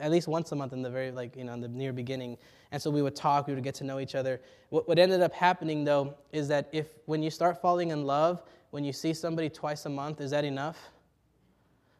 at 0.00 0.10
least 0.10 0.28
once 0.28 0.52
a 0.52 0.56
month 0.56 0.72
in 0.72 0.82
the 0.82 0.90
very 0.90 1.10
like 1.10 1.36
you 1.36 1.44
know 1.44 1.52
in 1.52 1.60
the 1.60 1.68
near 1.68 1.92
beginning. 1.92 2.36
And 2.70 2.80
so 2.80 2.90
we 2.90 3.02
would 3.02 3.16
talk 3.16 3.46
we 3.46 3.54
would 3.54 3.64
get 3.64 3.74
to 3.76 3.84
know 3.84 3.98
each 3.98 4.14
other. 4.14 4.40
What, 4.70 4.88
what 4.88 4.98
ended 4.98 5.22
up 5.22 5.32
happening 5.32 5.84
though 5.84 6.14
is 6.32 6.48
that 6.48 6.68
if 6.72 6.86
when 7.06 7.22
you 7.22 7.30
start 7.30 7.60
falling 7.60 7.90
in 7.90 8.04
love 8.04 8.42
when 8.70 8.84
you 8.84 8.92
see 8.92 9.12
somebody 9.12 9.50
twice 9.50 9.84
a 9.86 9.90
month 9.90 10.20
is 10.20 10.30
that 10.30 10.44
enough? 10.44 10.78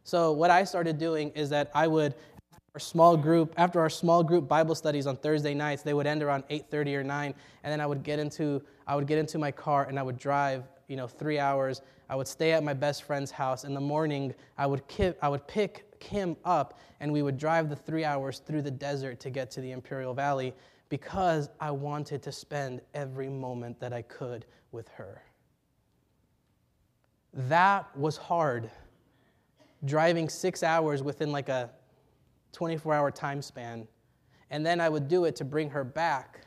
So 0.04 0.32
what 0.32 0.50
i 0.50 0.64
started 0.64 0.98
doing 0.98 1.30
is 1.30 1.50
that 1.50 1.70
i 1.74 1.86
would 1.86 2.14
our 2.74 2.80
small 2.80 3.16
group 3.16 3.54
after 3.56 3.78
our 3.80 3.90
small 3.90 4.24
group 4.24 4.48
bible 4.48 4.74
studies 4.74 5.06
on 5.06 5.16
thursday 5.16 5.54
nights 5.54 5.82
they 5.82 5.94
would 5.94 6.06
end 6.06 6.22
around 6.22 6.42
8.30 6.48 6.94
or 6.96 7.04
9 7.04 7.34
and 7.62 7.72
then 7.72 7.80
i 7.80 7.86
would 7.86 8.02
get 8.02 8.18
into 8.18 8.60
i 8.88 8.96
would 8.96 9.06
get 9.06 9.18
into 9.18 9.38
my 9.38 9.52
car 9.52 9.84
and 9.84 9.98
i 9.98 10.02
would 10.02 10.18
drive 10.18 10.64
you 10.92 10.96
know 10.96 11.06
three 11.06 11.38
hours. 11.38 11.80
I 12.10 12.16
would 12.16 12.28
stay 12.28 12.52
at 12.52 12.62
my 12.62 12.74
best 12.74 13.04
friend's 13.04 13.30
house. 13.30 13.64
In 13.64 13.72
the 13.72 13.80
morning 13.80 14.34
i 14.58 14.66
would, 14.66 14.86
ki- 14.88 15.14
I 15.22 15.28
would 15.30 15.46
pick 15.48 15.90
him 16.02 16.36
up, 16.44 16.78
and 17.00 17.12
we 17.12 17.22
would 17.22 17.38
drive 17.38 17.68
the 17.68 17.76
three 17.76 18.04
hours 18.04 18.40
through 18.40 18.62
the 18.62 18.70
desert 18.70 19.20
to 19.20 19.30
get 19.30 19.50
to 19.52 19.60
the 19.60 19.72
Imperial 19.72 20.14
Valley 20.14 20.54
because 20.88 21.48
I 21.58 21.70
wanted 21.70 22.22
to 22.22 22.32
spend 22.32 22.82
every 22.92 23.28
moment 23.28 23.80
that 23.80 23.92
I 23.92 24.02
could 24.02 24.44
with 24.72 24.88
her. 24.88 25.22
That 27.32 27.96
was 27.96 28.16
hard. 28.16 28.70
Driving 29.84 30.28
six 30.28 30.62
hours 30.62 31.02
within 31.02 31.32
like 31.32 31.48
a 31.48 31.70
24 32.52 32.94
hour 32.94 33.10
time 33.10 33.40
span. 33.40 33.88
And 34.50 34.66
then 34.66 34.80
I 34.80 34.88
would 34.88 35.08
do 35.08 35.24
it 35.24 35.34
to 35.36 35.44
bring 35.44 35.70
her 35.70 35.82
back. 35.82 36.46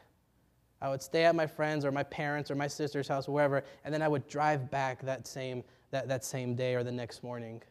I 0.81 0.89
would 0.89 1.01
stay 1.01 1.25
at 1.25 1.35
my 1.35 1.47
friends 1.47 1.83
or 1.83 1.91
my 1.91 2.03
parents 2.03 2.51
or 2.51 2.55
my 2.55 2.67
sister's 2.67 3.07
house, 3.07 3.27
wherever, 3.27 3.63
and 3.83 3.93
then 3.93 4.03
I 4.03 4.07
would 4.07 4.27
drive 4.27 4.69
back 4.69 5.01
that 5.01 5.25
same, 5.25 5.63
that, 5.89 6.07
that 6.07 6.24
same 6.24 6.53
day 6.53 6.75
or 6.75 6.83
the 6.83 6.91
next 6.91 7.24
morning. 7.24 7.63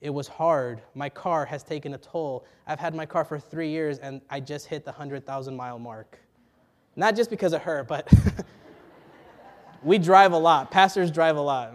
It 0.00 0.10
was 0.10 0.28
hard. 0.28 0.82
My 0.94 1.08
car 1.08 1.44
has 1.46 1.62
taken 1.62 1.94
a 1.94 1.98
toll. 1.98 2.44
I've 2.66 2.78
had 2.78 2.94
my 2.94 3.06
car 3.06 3.24
for 3.24 3.38
three 3.38 3.70
years 3.70 3.98
and 3.98 4.20
I 4.28 4.40
just 4.40 4.66
hit 4.66 4.84
the 4.84 4.92
100,000 4.92 5.56
mile 5.56 5.78
mark. 5.78 6.18
Not 6.96 7.16
just 7.16 7.30
because 7.30 7.52
of 7.52 7.62
her, 7.62 7.84
but 7.84 8.12
we 9.82 9.98
drive 9.98 10.32
a 10.32 10.38
lot. 10.38 10.70
Pastors 10.70 11.10
drive 11.10 11.36
a 11.36 11.40
lot. 11.40 11.72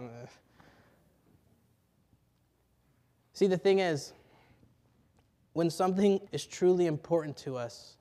See, 3.32 3.46
the 3.46 3.56
thing 3.56 3.78
is, 3.78 4.12
when 5.52 5.68
something 5.68 6.20
is 6.32 6.46
truly 6.46 6.86
important 6.86 7.36
to 7.38 7.56
us, 7.56 7.96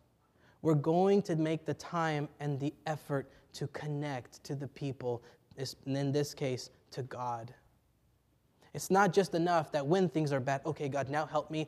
we're 0.61 0.75
going 0.75 1.21
to 1.23 1.35
make 1.35 1.65
the 1.65 1.73
time 1.73 2.29
and 2.39 2.59
the 2.59 2.73
effort 2.85 3.29
to 3.53 3.67
connect 3.67 4.43
to 4.43 4.55
the 4.55 4.67
people, 4.67 5.23
in 5.85 6.11
this 6.11 6.33
case, 6.33 6.69
to 6.91 7.01
God. 7.03 7.53
It's 8.73 8.89
not 8.89 9.13
just 9.13 9.35
enough 9.35 9.71
that 9.73 9.85
when 9.85 10.09
things 10.09 10.31
are 10.31 10.39
bad, 10.39 10.61
okay, 10.65 10.87
God, 10.87 11.09
now 11.09 11.25
help 11.25 11.51
me. 11.51 11.67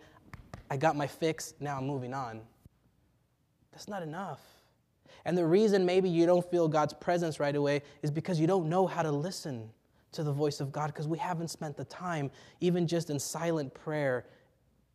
I 0.70 0.78
got 0.78 0.96
my 0.96 1.08
fix, 1.08 1.54
now 1.60 1.78
I'm 1.78 1.86
moving 1.86 2.14
on. 2.14 2.42
That's 3.72 3.88
not 3.88 4.04
enough. 4.04 4.40
And 5.26 5.38
the 5.38 5.46
reason 5.46 5.86
maybe 5.86 6.10
you 6.10 6.26
don't 6.26 6.50
feel 6.50 6.68
God's 6.68 6.94
presence 6.94 7.40
right 7.40 7.56
away 7.56 7.82
is 8.02 8.12
because 8.12 8.40
you 8.40 8.48
don't 8.48 8.70
know 8.70 8.88
how 8.88 9.02
to 9.02 9.12
listen 9.12 9.70
to 10.12 10.24
the 10.24 10.32
voice 10.32 10.60
of 10.60 10.72
God 10.72 10.88
because 10.88 11.08
we 11.08 11.18
haven't 11.18 11.50
spent 11.50 11.76
the 11.76 11.86
time, 11.86 12.30
even 12.62 12.88
just 12.88 13.10
in 13.10 13.20
silent 13.20 13.74
prayer, 13.74 14.26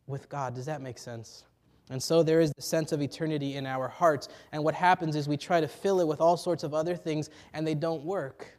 with 0.07 0.27
God. 0.27 0.55
Does 0.55 0.65
that 0.65 0.81
make 0.81 0.97
sense? 0.97 1.43
And 1.89 2.01
so 2.01 2.21
there 2.23 2.41
is 2.41 2.51
the 2.55 2.61
sense 2.61 2.91
of 2.91 3.01
eternity 3.01 3.55
in 3.55 3.65
our 3.65 3.87
hearts. 3.87 4.29
And 4.51 4.63
what 4.63 4.75
happens 4.75 5.15
is 5.15 5.27
we 5.27 5.37
try 5.37 5.61
to 5.61 5.67
fill 5.67 6.01
it 6.01 6.07
with 6.07 6.21
all 6.21 6.37
sorts 6.37 6.63
of 6.63 6.73
other 6.73 6.95
things, 6.95 7.29
and 7.53 7.65
they 7.65 7.75
don't 7.75 8.03
work. 8.03 8.58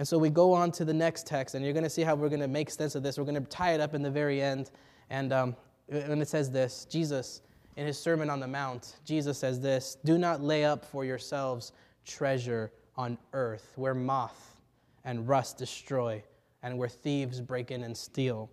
And 0.00 0.08
so 0.08 0.16
we 0.16 0.30
go 0.30 0.54
on 0.54 0.72
to 0.72 0.86
the 0.86 0.94
next 0.94 1.26
text, 1.26 1.54
and 1.54 1.62
you're 1.62 1.74
going 1.74 1.84
to 1.84 1.90
see 1.90 2.00
how 2.00 2.14
we're 2.14 2.30
going 2.30 2.40
to 2.40 2.48
make 2.48 2.70
sense 2.70 2.94
of 2.94 3.02
this. 3.02 3.18
We're 3.18 3.24
going 3.24 3.34
to 3.34 3.50
tie 3.50 3.74
it 3.74 3.82
up 3.82 3.92
in 3.92 4.00
the 4.00 4.10
very 4.10 4.40
end. 4.40 4.70
And, 5.10 5.30
um, 5.30 5.54
and 5.90 6.22
it 6.22 6.26
says 6.26 6.50
this 6.50 6.86
Jesus, 6.86 7.42
in 7.76 7.86
his 7.86 7.98
Sermon 7.98 8.30
on 8.30 8.40
the 8.40 8.48
Mount, 8.48 8.96
Jesus 9.04 9.36
says 9.36 9.60
this 9.60 9.98
Do 10.02 10.16
not 10.16 10.40
lay 10.40 10.64
up 10.64 10.86
for 10.86 11.04
yourselves 11.04 11.72
treasure 12.06 12.72
on 12.96 13.18
earth, 13.34 13.74
where 13.76 13.92
moth 13.92 14.62
and 15.04 15.28
rust 15.28 15.58
destroy, 15.58 16.24
and 16.62 16.78
where 16.78 16.88
thieves 16.88 17.42
break 17.42 17.70
in 17.70 17.84
and 17.84 17.94
steal. 17.94 18.50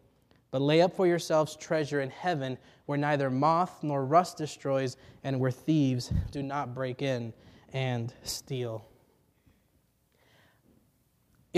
But 0.52 0.60
lay 0.60 0.82
up 0.82 0.98
for 0.98 1.08
yourselves 1.08 1.56
treasure 1.56 2.02
in 2.02 2.10
heaven, 2.10 2.58
where 2.88 2.98
neither 2.98 3.30
moth 3.30 3.84
nor 3.84 4.04
rust 4.04 4.36
destroys, 4.36 4.98
and 5.24 5.40
where 5.40 5.52
thieves 5.52 6.12
do 6.30 6.44
not 6.44 6.76
break 6.76 7.02
in 7.02 7.32
and 7.72 8.14
steal. 8.24 8.86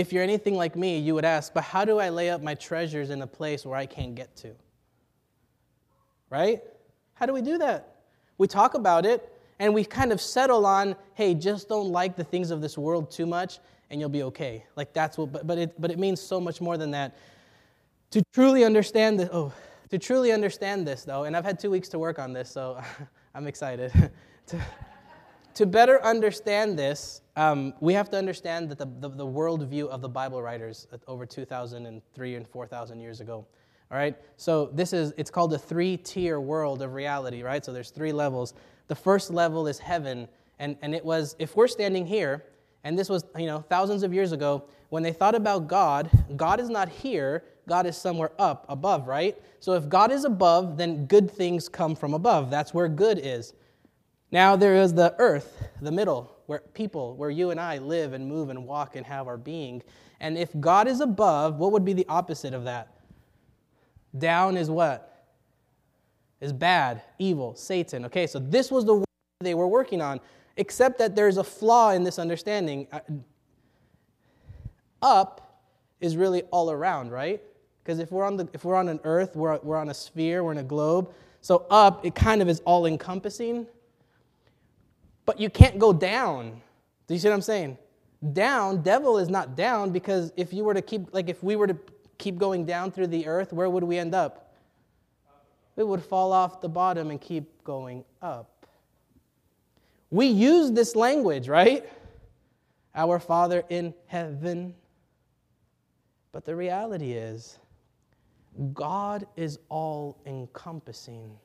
If 0.00 0.14
you're 0.14 0.22
anything 0.22 0.54
like 0.54 0.76
me, 0.76 0.98
you 0.98 1.14
would 1.14 1.26
ask, 1.26 1.52
but 1.52 1.62
how 1.62 1.84
do 1.84 1.98
I 1.98 2.08
lay 2.08 2.30
up 2.30 2.42
my 2.42 2.54
treasures 2.54 3.10
in 3.10 3.20
a 3.20 3.26
place 3.26 3.66
where 3.66 3.76
I 3.76 3.84
can't 3.84 4.14
get 4.14 4.34
to? 4.36 4.52
Right? 6.30 6.62
How 7.12 7.26
do 7.26 7.34
we 7.34 7.42
do 7.42 7.58
that? 7.58 7.96
We 8.38 8.46
talk 8.46 8.72
about 8.72 9.04
it 9.04 9.30
and 9.58 9.74
we 9.74 9.84
kind 9.84 10.10
of 10.10 10.18
settle 10.18 10.64
on, 10.64 10.96
hey, 11.12 11.34
just 11.34 11.68
don't 11.68 11.90
like 11.90 12.16
the 12.16 12.24
things 12.24 12.50
of 12.50 12.62
this 12.62 12.78
world 12.78 13.10
too 13.10 13.26
much 13.26 13.58
and 13.90 14.00
you'll 14.00 14.08
be 14.08 14.22
okay. 14.22 14.64
Like 14.74 14.94
that's 14.94 15.18
what, 15.18 15.32
but, 15.32 15.46
but, 15.46 15.58
it, 15.58 15.78
but 15.78 15.90
it 15.90 15.98
means 15.98 16.18
so 16.18 16.40
much 16.40 16.62
more 16.62 16.78
than 16.78 16.92
that. 16.92 17.18
To 18.12 18.22
truly 18.32 18.64
understand 18.64 19.20
this, 19.20 19.28
oh, 19.30 19.52
to 19.90 19.98
truly 19.98 20.32
understand 20.32 20.86
this 20.86 21.04
though, 21.04 21.24
and 21.24 21.36
I've 21.36 21.44
had 21.44 21.60
two 21.60 21.70
weeks 21.70 21.90
to 21.90 21.98
work 21.98 22.18
on 22.18 22.32
this, 22.32 22.50
so 22.50 22.80
I'm 23.34 23.46
excited. 23.46 23.92
to, 24.46 24.60
to 25.60 25.66
better 25.66 26.02
understand 26.02 26.78
this, 26.78 27.20
um, 27.36 27.74
we 27.80 27.92
have 27.92 28.08
to 28.08 28.16
understand 28.16 28.70
that 28.70 28.78
the, 28.78 28.86
the, 28.86 29.14
the 29.14 29.26
worldview 29.26 29.88
of 29.88 30.00
the 30.00 30.08
Bible 30.08 30.40
writers 30.40 30.88
over 31.06 31.26
2,003 31.26 32.34
and 32.34 32.48
4,000 32.48 32.98
years 32.98 33.20
ago. 33.20 33.46
All 33.90 33.98
right? 33.98 34.16
So 34.38 34.70
this 34.72 34.94
is, 34.94 35.12
it's 35.18 35.30
called 35.30 35.52
a 35.52 35.58
three-tier 35.58 36.40
world 36.40 36.80
of 36.80 36.94
reality, 36.94 37.42
right? 37.42 37.62
So 37.62 37.74
there's 37.74 37.90
three 37.90 38.10
levels. 38.10 38.54
The 38.88 38.94
first 38.94 39.30
level 39.30 39.66
is 39.66 39.78
heaven, 39.78 40.28
and, 40.58 40.78
and 40.80 40.94
it 40.94 41.04
was, 41.04 41.36
if 41.38 41.54
we're 41.56 41.68
standing 41.68 42.06
here, 42.06 42.42
and 42.82 42.98
this 42.98 43.10
was, 43.10 43.26
you 43.36 43.44
know, 43.44 43.62
thousands 43.68 44.02
of 44.02 44.14
years 44.14 44.32
ago, 44.32 44.64
when 44.88 45.02
they 45.02 45.12
thought 45.12 45.34
about 45.34 45.68
God, 45.68 46.08
God 46.38 46.58
is 46.58 46.70
not 46.70 46.88
here, 46.88 47.44
God 47.68 47.84
is 47.84 47.98
somewhere 47.98 48.32
up, 48.38 48.64
above, 48.70 49.08
right? 49.08 49.36
So 49.58 49.74
if 49.74 49.90
God 49.90 50.10
is 50.10 50.24
above, 50.24 50.78
then 50.78 51.04
good 51.04 51.30
things 51.30 51.68
come 51.68 51.94
from 51.94 52.14
above. 52.14 52.50
That's 52.50 52.72
where 52.72 52.88
good 52.88 53.20
is. 53.22 53.52
Now 54.32 54.56
there 54.56 54.76
is 54.76 54.94
the 54.94 55.14
earth, 55.18 55.68
the 55.80 55.90
middle, 55.90 56.36
where 56.46 56.60
people, 56.74 57.16
where 57.16 57.30
you 57.30 57.50
and 57.50 57.60
I 57.60 57.78
live 57.78 58.12
and 58.12 58.26
move 58.26 58.48
and 58.48 58.66
walk 58.66 58.96
and 58.96 59.04
have 59.06 59.26
our 59.26 59.36
being. 59.36 59.82
And 60.20 60.36
if 60.38 60.48
God 60.58 60.86
is 60.86 61.00
above, 61.00 61.56
what 61.56 61.72
would 61.72 61.84
be 61.84 61.92
the 61.92 62.06
opposite 62.08 62.54
of 62.54 62.64
that? 62.64 62.94
Down 64.16 64.56
is 64.56 64.70
what? 64.70 65.06
Is 66.40 66.52
bad, 66.52 67.02
evil, 67.18 67.54
Satan. 67.54 68.04
Okay, 68.06 68.26
so 68.26 68.38
this 68.38 68.70
was 68.70 68.84
the 68.84 69.04
they 69.40 69.54
were 69.54 69.68
working 69.68 70.02
on, 70.02 70.20
except 70.56 70.98
that 70.98 71.16
there's 71.16 71.38
a 71.38 71.44
flaw 71.44 71.92
in 71.92 72.04
this 72.04 72.18
understanding. 72.18 72.86
Uh, 72.92 73.00
up 75.02 75.62
is 76.00 76.16
really 76.16 76.42
all 76.50 76.70
around, 76.70 77.10
right? 77.10 77.42
Because 77.82 77.98
if 77.98 78.12
we're 78.12 78.24
on 78.24 78.36
the 78.36 78.48
if 78.52 78.64
we're 78.64 78.76
on 78.76 78.88
an 78.88 79.00
earth, 79.04 79.34
we're, 79.34 79.58
we're 79.62 79.78
on 79.78 79.88
a 79.88 79.94
sphere, 79.94 80.44
we're 80.44 80.52
in 80.52 80.58
a 80.58 80.62
globe. 80.62 81.12
So 81.40 81.66
up, 81.70 82.04
it 82.04 82.14
kind 82.14 82.42
of 82.42 82.48
is 82.48 82.60
all 82.60 82.86
encompassing. 82.86 83.66
But 85.30 85.38
you 85.38 85.48
can't 85.48 85.78
go 85.78 85.92
down. 85.92 86.60
Do 87.06 87.14
you 87.14 87.20
see 87.20 87.28
what 87.28 87.34
I'm 87.34 87.40
saying? 87.40 87.78
Down, 88.32 88.82
devil 88.82 89.16
is 89.16 89.28
not 89.28 89.54
down 89.54 89.92
because 89.92 90.32
if 90.36 90.52
you 90.52 90.64
were 90.64 90.74
to 90.74 90.82
keep, 90.82 91.14
like 91.14 91.28
if 91.28 91.40
we 91.40 91.54
were 91.54 91.68
to 91.68 91.76
keep 92.18 92.36
going 92.36 92.66
down 92.66 92.90
through 92.90 93.06
the 93.06 93.28
earth, 93.28 93.52
where 93.52 93.70
would 93.70 93.84
we 93.84 93.96
end 93.96 94.12
up? 94.12 94.56
We 95.76 95.84
would 95.84 96.02
fall 96.02 96.32
off 96.32 96.60
the 96.60 96.68
bottom 96.68 97.12
and 97.12 97.20
keep 97.20 97.62
going 97.62 98.04
up. 98.20 98.66
We 100.10 100.26
use 100.26 100.72
this 100.72 100.96
language, 100.96 101.46
right? 101.46 101.88
Our 102.96 103.20
Father 103.20 103.62
in 103.68 103.94
heaven. 104.06 104.74
But 106.32 106.44
the 106.44 106.56
reality 106.56 107.12
is, 107.12 107.60
God 108.74 109.28
is 109.36 109.60
all 109.68 110.18
encompassing 110.26 111.38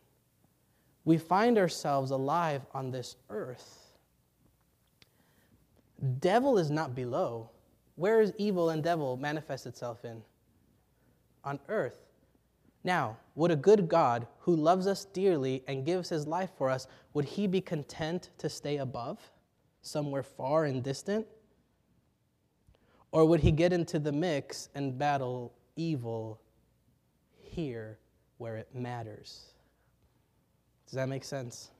we 1.05 1.17
find 1.19 1.57
ourselves 1.57 2.12
alive 2.12 2.65
on 2.74 2.91
this 2.91 3.15
earth. 3.29 3.97
Devil 6.19 6.57
is 6.57 6.69
not 6.69 6.95
below. 6.95 7.51
Where 7.95 8.19
is 8.19 8.33
evil 8.38 8.71
and 8.71 8.83
devil 8.83 9.15
manifest 9.15 9.65
itself 9.67 10.03
in? 10.03 10.21
On 11.43 11.59
earth. 11.69 12.00
Now, 12.83 13.17
would 13.35 13.51
a 13.51 13.55
good 13.55 13.88
God 13.88 14.27
who 14.39 14.55
loves 14.55 14.88
us 14.88 15.05
dearly 15.05 15.63
and 15.67 15.85
gives 15.85 16.09
his 16.09 16.27
life 16.27 16.51
for 16.57 16.69
us, 16.69 16.88
would 17.13 17.25
he 17.25 17.47
be 17.47 17.62
content 17.62 18.29
to 18.39 18.50
stay 18.50 18.77
above, 18.77 19.19
somewhere 19.81 20.24
far 20.24 20.65
and 20.65 20.83
distant? 20.83 21.25
Or 23.12 23.25
would 23.25 23.39
he 23.39 23.51
get 23.51 23.71
into 23.71 23.97
the 23.97 24.12
mix 24.12 24.69
and 24.75 24.97
battle 24.97 25.53
evil 25.75 26.41
here 27.41 27.97
where 28.38 28.57
it 28.57 28.67
matters? 28.75 29.54
Does 30.96 31.02
that 31.02 31.10
make 31.10 31.25
sense? 31.25 31.72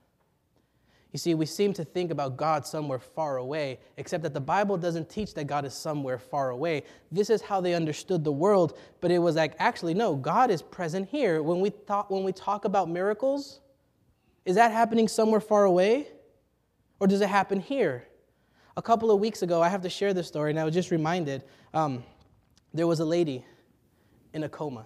You 1.10 1.18
see, 1.18 1.32
we 1.32 1.46
seem 1.46 1.72
to 1.72 1.86
think 1.86 2.10
about 2.10 2.36
God 2.36 2.66
somewhere 2.66 2.98
far 2.98 3.38
away, 3.38 3.78
except 3.96 4.22
that 4.24 4.34
the 4.34 4.42
Bible 4.42 4.76
doesn't 4.76 5.08
teach 5.08 5.32
that 5.32 5.46
God 5.46 5.64
is 5.64 5.72
somewhere 5.72 6.18
far 6.18 6.50
away. 6.50 6.82
This 7.10 7.30
is 7.30 7.40
how 7.40 7.62
they 7.62 7.72
understood 7.72 8.24
the 8.24 8.32
world, 8.32 8.78
but 9.00 9.10
it 9.10 9.18
was 9.18 9.34
like, 9.34 9.54
actually, 9.58 9.94
no, 9.94 10.14
God 10.14 10.50
is 10.50 10.60
present 10.60 11.08
here. 11.08 11.42
When 11.42 11.60
we, 11.60 11.70
thought, 11.70 12.10
when 12.10 12.24
we 12.24 12.32
talk 12.32 12.66
about 12.66 12.90
miracles, 12.90 13.60
is 14.44 14.56
that 14.56 14.70
happening 14.70 15.08
somewhere 15.08 15.40
far 15.40 15.64
away? 15.64 16.08
Or 17.00 17.06
does 17.06 17.22
it 17.22 17.30
happen 17.30 17.58
here? 17.58 18.06
A 18.76 18.82
couple 18.82 19.10
of 19.10 19.18
weeks 19.18 19.40
ago, 19.40 19.62
I 19.62 19.70
have 19.70 19.80
to 19.80 19.88
share 19.88 20.12
this 20.12 20.28
story, 20.28 20.50
and 20.50 20.60
I 20.60 20.64
was 20.64 20.74
just 20.74 20.90
reminded 20.90 21.42
um, 21.72 22.04
there 22.74 22.86
was 22.86 23.00
a 23.00 23.06
lady 23.06 23.46
in 24.34 24.42
a 24.42 24.48
coma. 24.50 24.84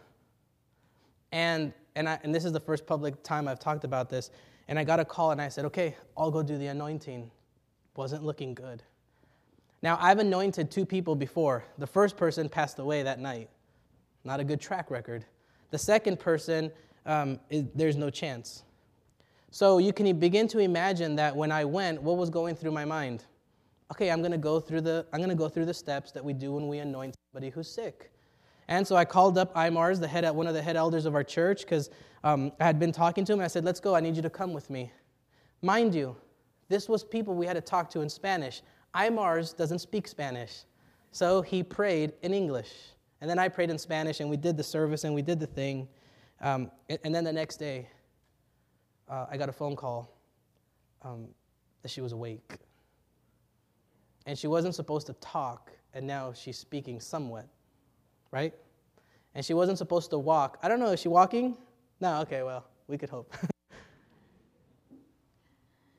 And 1.32 1.72
and, 1.94 2.08
I, 2.08 2.18
and 2.22 2.34
this 2.34 2.44
is 2.44 2.52
the 2.52 2.60
first 2.60 2.86
public 2.86 3.22
time 3.22 3.48
I've 3.48 3.60
talked 3.60 3.84
about 3.84 4.08
this. 4.08 4.30
And 4.68 4.78
I 4.78 4.84
got 4.84 5.00
a 5.00 5.04
call 5.04 5.32
and 5.32 5.40
I 5.40 5.48
said, 5.48 5.64
okay, 5.66 5.96
I'll 6.16 6.30
go 6.30 6.42
do 6.42 6.56
the 6.56 6.68
anointing. 6.68 7.30
Wasn't 7.96 8.24
looking 8.24 8.54
good. 8.54 8.82
Now, 9.82 9.98
I've 10.00 10.18
anointed 10.18 10.70
two 10.70 10.84
people 10.84 11.14
before. 11.14 11.64
The 11.78 11.86
first 11.86 12.16
person 12.16 12.48
passed 12.48 12.78
away 12.78 13.02
that 13.02 13.18
night. 13.18 13.48
Not 14.24 14.38
a 14.40 14.44
good 14.44 14.60
track 14.60 14.90
record. 14.90 15.24
The 15.70 15.78
second 15.78 16.20
person, 16.20 16.70
um, 17.06 17.40
is, 17.48 17.64
there's 17.74 17.96
no 17.96 18.10
chance. 18.10 18.62
So 19.50 19.78
you 19.78 19.92
can 19.92 20.18
begin 20.18 20.46
to 20.48 20.58
imagine 20.58 21.16
that 21.16 21.34
when 21.34 21.50
I 21.50 21.64
went, 21.64 22.00
what 22.02 22.16
was 22.16 22.30
going 22.30 22.54
through 22.54 22.72
my 22.72 22.84
mind? 22.84 23.24
Okay, 23.90 24.10
I'm 24.10 24.22
to 24.22 24.38
go 24.38 24.60
through 24.60 24.82
the 24.82 25.04
I'm 25.12 25.18
going 25.18 25.30
to 25.30 25.34
go 25.34 25.48
through 25.48 25.66
the 25.66 25.74
steps 25.74 26.12
that 26.12 26.24
we 26.24 26.32
do 26.32 26.52
when 26.52 26.68
we 26.68 26.78
anoint 26.78 27.16
somebody 27.32 27.50
who's 27.50 27.68
sick. 27.68 28.12
And 28.70 28.86
so 28.86 28.94
I 28.94 29.04
called 29.04 29.36
up 29.36 29.52
Imars, 29.56 29.98
the 29.98 30.06
head, 30.06 30.30
one 30.30 30.46
of 30.46 30.54
the 30.54 30.62
head 30.62 30.76
elders 30.76 31.04
of 31.04 31.16
our 31.16 31.24
church, 31.24 31.62
because 31.62 31.90
um, 32.22 32.52
I 32.60 32.64
had 32.64 32.78
been 32.78 32.92
talking 32.92 33.24
to 33.24 33.32
him. 33.32 33.40
I 33.40 33.48
said, 33.48 33.64
Let's 33.64 33.80
go. 33.80 33.96
I 33.96 34.00
need 34.00 34.14
you 34.14 34.22
to 34.22 34.30
come 34.30 34.52
with 34.52 34.70
me. 34.70 34.92
Mind 35.60 35.92
you, 35.92 36.16
this 36.68 36.88
was 36.88 37.02
people 37.02 37.34
we 37.34 37.46
had 37.46 37.54
to 37.54 37.60
talk 37.60 37.90
to 37.90 38.00
in 38.00 38.08
Spanish. 38.08 38.62
Imars 38.94 39.56
doesn't 39.56 39.80
speak 39.80 40.06
Spanish. 40.06 40.62
So 41.10 41.42
he 41.42 41.64
prayed 41.64 42.12
in 42.22 42.32
English. 42.32 42.72
And 43.20 43.28
then 43.28 43.40
I 43.40 43.48
prayed 43.48 43.70
in 43.70 43.76
Spanish, 43.76 44.20
and 44.20 44.30
we 44.30 44.36
did 44.36 44.56
the 44.56 44.62
service 44.62 45.02
and 45.02 45.14
we 45.14 45.20
did 45.20 45.40
the 45.40 45.48
thing. 45.48 45.88
Um, 46.40 46.70
and 47.02 47.12
then 47.12 47.24
the 47.24 47.32
next 47.32 47.56
day, 47.56 47.88
uh, 49.08 49.26
I 49.28 49.36
got 49.36 49.48
a 49.48 49.52
phone 49.52 49.74
call 49.74 50.16
um, 51.02 51.26
that 51.82 51.90
she 51.90 52.00
was 52.00 52.12
awake. 52.12 52.54
And 54.26 54.38
she 54.38 54.46
wasn't 54.46 54.76
supposed 54.76 55.08
to 55.08 55.12
talk, 55.14 55.72
and 55.92 56.06
now 56.06 56.32
she's 56.32 56.56
speaking 56.56 57.00
somewhat 57.00 57.48
right? 58.30 58.54
and 59.34 59.44
she 59.44 59.54
wasn't 59.54 59.78
supposed 59.78 60.10
to 60.10 60.18
walk. 60.18 60.58
I 60.62 60.68
don't 60.68 60.80
know, 60.80 60.88
is 60.88 61.00
she 61.00 61.08
walking? 61.08 61.56
No, 62.00 62.20
okay, 62.22 62.42
well, 62.42 62.64
we 62.88 62.98
could 62.98 63.08
hope. 63.10 63.34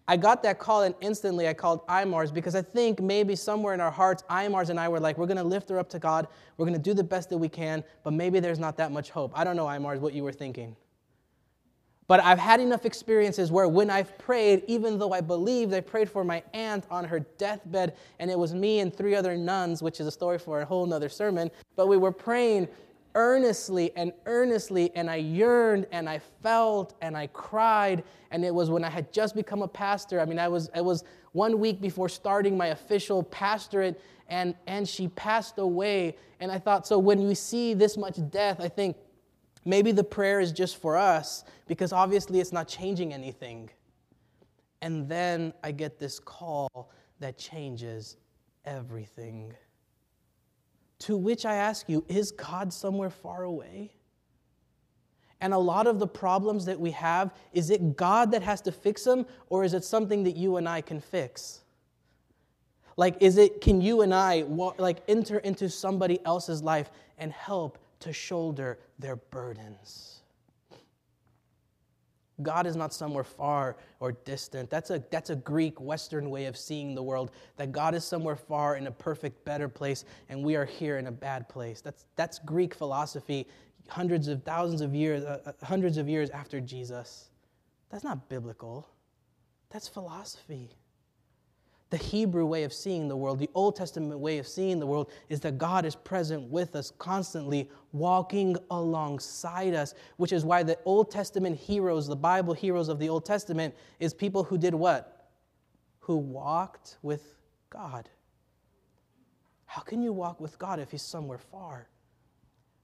I 0.08 0.18
got 0.18 0.44
that 0.44 0.60
call 0.60 0.82
and 0.84 0.94
instantly 1.00 1.48
I 1.48 1.54
called 1.54 1.88
IMARS 1.88 2.34
because 2.34 2.54
I 2.54 2.62
think 2.62 3.00
maybe 3.00 3.34
somewhere 3.36 3.74
in 3.74 3.80
our 3.80 3.92
hearts, 3.92 4.24
IMARS 4.30 4.70
and 4.70 4.78
I 4.78 4.90
were 4.90 5.00
like, 5.00 5.18
we're 5.18 5.28
going 5.28 5.38
to 5.38 5.44
lift 5.44 5.70
her 5.70 5.80
up 5.80 5.88
to 5.90 6.00
God. 6.00 6.28
We're 6.58 6.66
going 6.66 6.78
to 6.78 6.84
do 6.84 6.94
the 6.94 7.04
best 7.04 7.30
that 7.30 7.38
we 7.38 7.48
can, 7.48 7.82
but 8.04 8.12
maybe 8.12 8.42
there's 8.42 8.60
not 8.60 8.76
that 8.78 8.92
much 8.92 9.10
hope. 9.12 9.32
I 9.36 9.46
don't 9.46 9.56
know, 9.56 9.68
IMARS, 9.68 10.00
what 10.00 10.14
you 10.14 10.24
were 10.24 10.34
thinking. 10.34 10.76
But 12.12 12.20
I've 12.20 12.39
had 12.39 12.60
enough 12.60 12.86
experiences 12.86 13.53
where 13.53 13.70
when 13.70 13.89
I've 13.89 14.18
prayed, 14.18 14.65
even 14.68 15.00
though 15.00 15.13
I 15.13 15.22
believed, 15.22 15.74
I 15.74 15.80
prayed 15.80 16.10
for 16.10 16.25
my 16.25 16.44
aunt 16.53 16.84
on 16.91 17.06
her 17.06 17.22
deathbed, 17.22 17.96
and 18.20 18.30
it 18.30 18.38
was 18.38 18.53
me 18.53 18.82
and 18.82 18.94
three 18.94 19.15
other 19.15 19.38
nuns, 19.38 19.82
which 19.82 20.01
is 20.01 20.08
a 20.08 20.12
story 20.12 20.38
for 20.38 20.60
a 20.60 20.65
whole 20.65 20.86
nother 20.86 21.08
sermon. 21.08 21.50
But 21.77 21.88
we 21.88 21.96
were 21.96 22.12
praying 22.12 22.68
earnestly 23.15 23.94
and 23.96 24.12
earnestly, 24.25 24.91
and 24.94 25.10
I 25.10 25.15
yearned 25.15 25.88
and 25.94 26.10
I 26.10 26.20
felt 26.20 26.96
and 27.01 27.15
I 27.15 27.27
cried. 27.27 28.03
And 28.32 28.44
it 28.44 28.53
was 28.53 28.70
when 28.70 28.84
I 28.84 28.89
had 28.89 29.13
just 29.13 29.34
become 29.34 29.62
a 29.62 29.68
pastor. 29.70 30.20
I 30.20 30.25
mean, 30.25 30.38
I 30.38 30.50
was 30.50 30.70
it 30.75 30.84
was 30.84 31.06
one 31.32 31.60
week 31.60 31.80
before 31.80 32.10
starting 32.10 32.58
my 32.58 32.68
official 32.68 33.24
pastorate, 33.24 34.01
and 34.27 34.53
and 34.68 34.86
she 34.86 35.08
passed 35.08 35.60
away. 35.60 36.18
And 36.41 36.51
I 36.51 36.60
thought, 36.60 36.86
so 36.86 37.00
when 37.00 37.22
you 37.22 37.34
see 37.36 37.74
this 37.74 37.96
much 37.96 38.20
death, 38.32 38.60
I 38.60 38.68
think 38.68 38.98
maybe 39.65 39.91
the 39.91 40.03
prayer 40.03 40.39
is 40.39 40.51
just 40.51 40.77
for 40.77 40.98
us 40.98 41.44
because 41.68 41.94
obviously 41.94 42.39
it's 42.39 42.51
not 42.51 42.68
changing 42.68 43.13
anything. 43.13 43.70
And 44.82 45.08
then 45.08 45.53
I 45.63 45.72
get 45.72 46.00
this 46.00 46.20
call 46.20 46.91
that 47.20 47.38
changes 47.38 48.18
everything. 48.65 49.53
To 51.00 51.18
which 51.18 51.46
I 51.46 51.56
ask 51.56 51.88
you, 51.89 52.06
is 52.08 52.32
God 52.32 52.74
somewhere 52.74 53.10
far 53.10 53.44
away? 53.44 53.91
And 55.39 55.53
a 55.53 55.58
lot 55.58 55.88
of 55.88 55.98
the 55.98 56.08
problems 56.08 56.65
that 56.65 56.80
we 56.80 56.91
have, 56.91 57.34
is 57.51 57.72
it 57.72 57.96
God 57.96 58.32
that 58.32 58.44
has 58.44 58.62
to 58.62 58.72
fix 58.72 59.03
them, 59.03 59.25
or 59.50 59.63
is 59.63 59.74
it 59.74 59.84
something 59.84 60.24
that 60.24 60.36
you 60.36 60.58
and 60.58 60.70
I 60.70 60.82
can 60.82 61.00
fix? 61.00 61.62
Like, 62.96 63.18
is 63.20 63.38
it, 63.38 63.62
can 63.62 63.82
you 63.82 64.01
and 64.01 64.13
I, 64.13 64.44
like, 64.77 65.00
enter 65.08 65.39
into 65.39 65.70
somebody 65.70 66.24
else's 66.25 66.62
life 66.62 66.91
and 67.18 67.32
help 67.32 67.80
to 68.01 68.13
shoulder 68.13 68.79
their 69.00 69.15
burdens? 69.15 70.22
God 72.41 72.65
is 72.65 72.75
not 72.75 72.93
somewhere 72.93 73.24
far 73.24 73.77
or 74.00 74.13
distant. 74.13 74.70
That's 74.70 74.89
a, 74.89 75.03
that's 75.12 75.29
a 75.29 75.36
Greek 75.36 75.79
Western 75.79 76.29
way 76.29 76.46
of 76.46 76.58
seeing 76.58 76.96
the 76.96 77.03
world, 77.03 77.31
that 77.58 77.72
God 77.72 77.93
is 77.93 78.03
somewhere 78.03 78.36
far 78.36 78.77
in 78.77 78.88
a 78.88 78.91
perfect, 78.91 79.46
better 79.46 79.70
place, 79.70 80.05
and 80.29 80.43
we 80.43 80.55
are 80.55 80.65
here 80.65 80.98
in 80.98 81.08
a 81.08 81.12
bad 81.12 81.48
place. 81.50 81.81
That's, 81.81 82.05
that's 82.15 82.39
Greek 82.39 82.74
philosophy 82.74 83.48
hundreds 83.88 84.27
of 84.27 84.43
thousands 84.43 84.81
of 84.81 84.96
years, 84.96 85.24
uh, 85.24 85.39
uh 85.46 85.65
hundreds 85.65 85.98
of 85.98 86.08
years 86.08 86.29
after 86.29 86.62
Jesus. 86.62 87.29
That's 87.89 88.03
not 88.03 88.29
biblical, 88.29 88.88
that's 89.70 89.88
philosophy. 89.88 90.70
The 91.91 91.98
Hebrew 91.98 92.45
way 92.45 92.63
of 92.63 92.74
seeing 92.74 93.10
the 93.10 93.17
world, 93.17 93.38
the 93.38 93.50
Old 93.53 93.75
Testament 93.75 94.19
way 94.19 94.38
of 94.38 94.48
seeing 94.48 94.79
the 94.79 94.88
world, 94.88 95.12
is 95.27 95.41
that 95.41 95.57
God 95.57 95.86
is 95.86 95.93
present 95.93 96.50
with 96.50 96.75
us 96.75 96.91
constantly, 96.98 97.69
walking 97.91 98.55
alongside 98.71 99.73
us, 99.73 99.93
which 100.15 100.32
is 100.32 100.45
why 100.45 100.63
the 100.63 100.80
Old 100.86 101.12
Testament 101.12 101.58
heroes, 101.58 102.08
the 102.08 102.15
Bible 102.15 102.54
heroes 102.54 102.88
of 102.88 102.97
the 102.97 103.10
Old 103.10 103.25
Testament, 103.25 103.75
is 103.99 104.13
people 104.13 104.43
who 104.43 104.58
did 104.58 104.73
what? 104.73 105.30
Who 105.99 106.15
walked 106.15 106.97
with 107.01 107.36
God. 107.69 108.10
How 109.65 109.82
can 109.82 110.01
you 110.01 110.13
walk 110.13 110.39
with 110.39 110.58
God 110.58 110.80
if 110.80 110.91
He's 110.91 111.01
somewhere 111.01 111.38
far? 111.38 111.88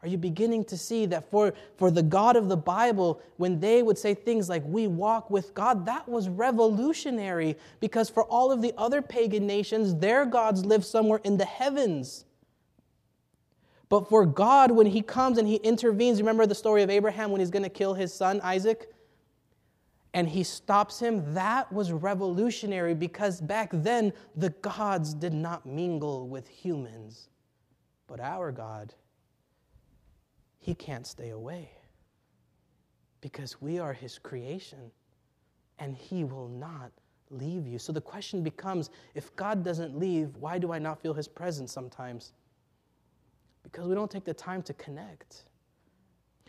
Are 0.04 0.08
you 0.08 0.18
beginning 0.18 0.64
to 0.66 0.78
see 0.78 1.08
that 1.08 1.30
for, 1.30 1.54
for 1.76 1.90
the 1.90 2.04
God 2.04 2.36
of 2.36 2.50
the 2.50 2.58
Bible, 2.58 3.20
when 3.38 3.60
they 3.60 3.82
would 3.82 3.98
say 3.98 4.14
things 4.14 4.48
like, 4.48 4.64
we 4.66 4.86
walk 4.86 5.32
with 5.32 5.56
God, 5.56 5.88
that 5.88 6.08
was 6.08 6.30
revolutionary 6.30 7.58
because 7.80 8.10
for 8.10 8.24
all 8.26 8.52
of 8.52 8.62
the 8.62 8.74
other 8.78 9.02
pagan 9.02 9.48
nations, 9.48 9.96
their 9.96 10.26
gods 10.26 10.66
live 10.66 10.86
somewhere 10.86 11.20
in 11.24 11.38
the 11.38 11.46
heavens. 11.46 12.26
But 13.90 14.08
for 14.08 14.26
God, 14.26 14.72
when 14.72 14.86
He 14.86 15.02
comes 15.02 15.40
and 15.40 15.48
He 15.48 15.56
intervenes, 15.56 16.20
remember 16.20 16.46
the 16.46 16.56
story 16.56 16.84
of 16.84 16.90
Abraham 16.92 17.32
when 17.32 17.40
he's 17.40 17.50
going 17.50 17.64
to 17.64 17.70
kill 17.70 17.94
his 17.96 18.14
son 18.14 18.40
Isaac? 18.44 18.94
And 20.14 20.28
he 20.28 20.44
stops 20.44 21.00
him. 21.00 21.34
That 21.34 21.72
was 21.72 21.92
revolutionary 21.92 22.96
because 22.96 23.40
back 23.40 23.70
then 23.72 24.14
the 24.36 24.50
gods 24.50 25.14
did 25.14 25.34
not 25.34 25.66
mingle 25.66 26.28
with 26.28 26.48
humans. 26.48 27.30
But 28.08 28.20
our 28.20 28.52
God, 28.52 28.94
he 30.68 30.76
can't 30.76 31.08
stay 31.08 31.30
away 31.30 31.70
because 33.22 33.62
we 33.62 33.80
are 33.80 33.94
His 33.94 34.20
creation 34.20 34.92
and 35.80 35.96
He 35.96 36.26
will 36.26 36.50
not 36.50 36.92
leave 37.30 37.66
you. 37.66 37.80
So 37.80 37.94
the 37.94 38.02
question 38.02 38.44
becomes 38.44 38.90
if 39.16 39.34
God 39.38 39.64
doesn't 39.64 39.98
leave, 39.98 40.36
why 40.36 40.58
do 40.58 40.74
I 40.74 40.78
not 40.78 41.02
feel 41.02 41.14
His 41.14 41.26
presence 41.26 41.72
sometimes? 41.72 42.34
Because 43.64 43.88
we 43.88 43.96
don't 43.96 44.12
take 44.12 44.26
the 44.26 44.34
time 44.34 44.62
to 44.64 44.74
connect. 44.74 45.46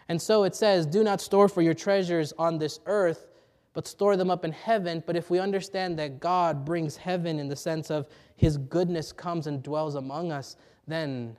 And 0.08 0.20
so 0.20 0.42
it 0.42 0.56
says, 0.56 0.84
Do 0.84 1.04
not 1.04 1.20
store 1.20 1.48
for 1.48 1.62
your 1.62 1.74
treasures 1.74 2.32
on 2.38 2.58
this 2.58 2.80
earth, 2.86 3.28
but 3.72 3.86
store 3.86 4.16
them 4.16 4.32
up 4.32 4.44
in 4.44 4.50
heaven. 4.50 5.00
But 5.06 5.14
if 5.14 5.30
we 5.30 5.38
understand 5.38 5.96
that 6.00 6.18
God 6.18 6.64
brings 6.64 6.96
heaven 6.96 7.38
in 7.38 7.46
the 7.46 7.54
sense 7.54 7.88
of 7.88 8.08
His 8.34 8.56
goodness 8.56 9.12
comes 9.12 9.46
and 9.46 9.62
dwells 9.62 9.94
among 9.94 10.32
us, 10.32 10.56
then 10.88 11.36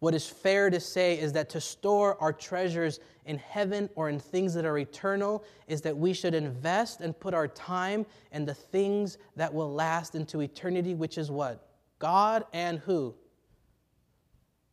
what 0.00 0.14
is 0.14 0.26
fair 0.26 0.70
to 0.70 0.78
say 0.78 1.18
is 1.18 1.32
that 1.32 1.48
to 1.50 1.60
store 1.60 2.20
our 2.22 2.32
treasures 2.32 3.00
in 3.24 3.38
heaven 3.38 3.90
or 3.96 4.08
in 4.08 4.20
things 4.20 4.54
that 4.54 4.64
are 4.64 4.78
eternal 4.78 5.44
is 5.66 5.80
that 5.82 5.96
we 5.96 6.12
should 6.12 6.34
invest 6.34 7.00
and 7.00 7.18
put 7.18 7.34
our 7.34 7.48
time 7.48 8.06
in 8.32 8.44
the 8.44 8.54
things 8.54 9.18
that 9.36 9.52
will 9.52 9.72
last 9.72 10.14
into 10.14 10.40
eternity, 10.40 10.94
which 10.94 11.18
is 11.18 11.30
what? 11.30 11.66
God 11.98 12.44
and 12.52 12.78
who? 12.78 13.14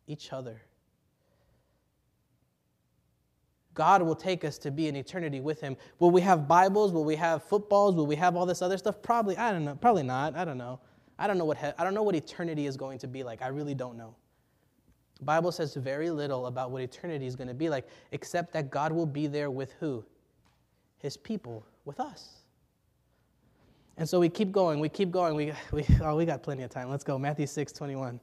Each 0.06 0.32
other. 0.32 0.62
God 3.74 4.00
will 4.00 4.14
take 4.14 4.44
us 4.44 4.56
to 4.58 4.70
be 4.70 4.88
in 4.88 4.96
eternity 4.96 5.40
with 5.40 5.60
Him. 5.60 5.76
Will 5.98 6.10
we 6.10 6.22
have 6.22 6.48
Bibles? 6.48 6.92
Will 6.92 7.04
we 7.04 7.16
have 7.16 7.42
footballs? 7.42 7.94
Will 7.94 8.06
we 8.06 8.16
have 8.16 8.34
all 8.34 8.46
this 8.46 8.62
other 8.62 8.78
stuff? 8.78 9.02
Probably. 9.02 9.36
I 9.36 9.52
don't 9.52 9.64
know. 9.64 9.74
Probably 9.74 10.02
not. 10.04 10.34
I 10.34 10.44
don't 10.46 10.56
know. 10.56 10.80
I 11.18 11.26
don't 11.26 11.36
know 11.36 11.44
what 11.44 11.58
he- 11.58 11.72
I 11.76 11.84
don't 11.84 11.92
know 11.92 12.02
what 12.02 12.14
eternity 12.14 12.66
is 12.66 12.76
going 12.76 12.98
to 13.00 13.06
be 13.06 13.22
like. 13.22 13.42
I 13.42 13.48
really 13.48 13.74
don't 13.74 13.98
know. 13.98 14.14
Bible 15.22 15.50
says 15.50 15.74
very 15.74 16.10
little 16.10 16.46
about 16.46 16.70
what 16.70 16.82
eternity 16.82 17.26
is 17.26 17.36
going 17.36 17.48
to 17.48 17.54
be 17.54 17.68
like, 17.68 17.88
except 18.12 18.52
that 18.52 18.70
God 18.70 18.92
will 18.92 19.06
be 19.06 19.26
there 19.26 19.50
with 19.50 19.72
who? 19.80 20.04
His 20.98 21.16
people, 21.16 21.64
with 21.84 22.00
us. 22.00 22.42
And 23.96 24.06
so 24.08 24.20
we 24.20 24.28
keep 24.28 24.52
going, 24.52 24.78
we 24.78 24.88
keep 24.88 25.10
going. 25.10 25.34
We, 25.34 25.52
we, 25.72 25.86
oh, 26.02 26.16
we 26.16 26.26
got 26.26 26.42
plenty 26.42 26.62
of 26.62 26.70
time. 26.70 26.90
Let's 26.90 27.04
go. 27.04 27.18
Matthew 27.18 27.46
6 27.46 27.72
21. 27.72 28.20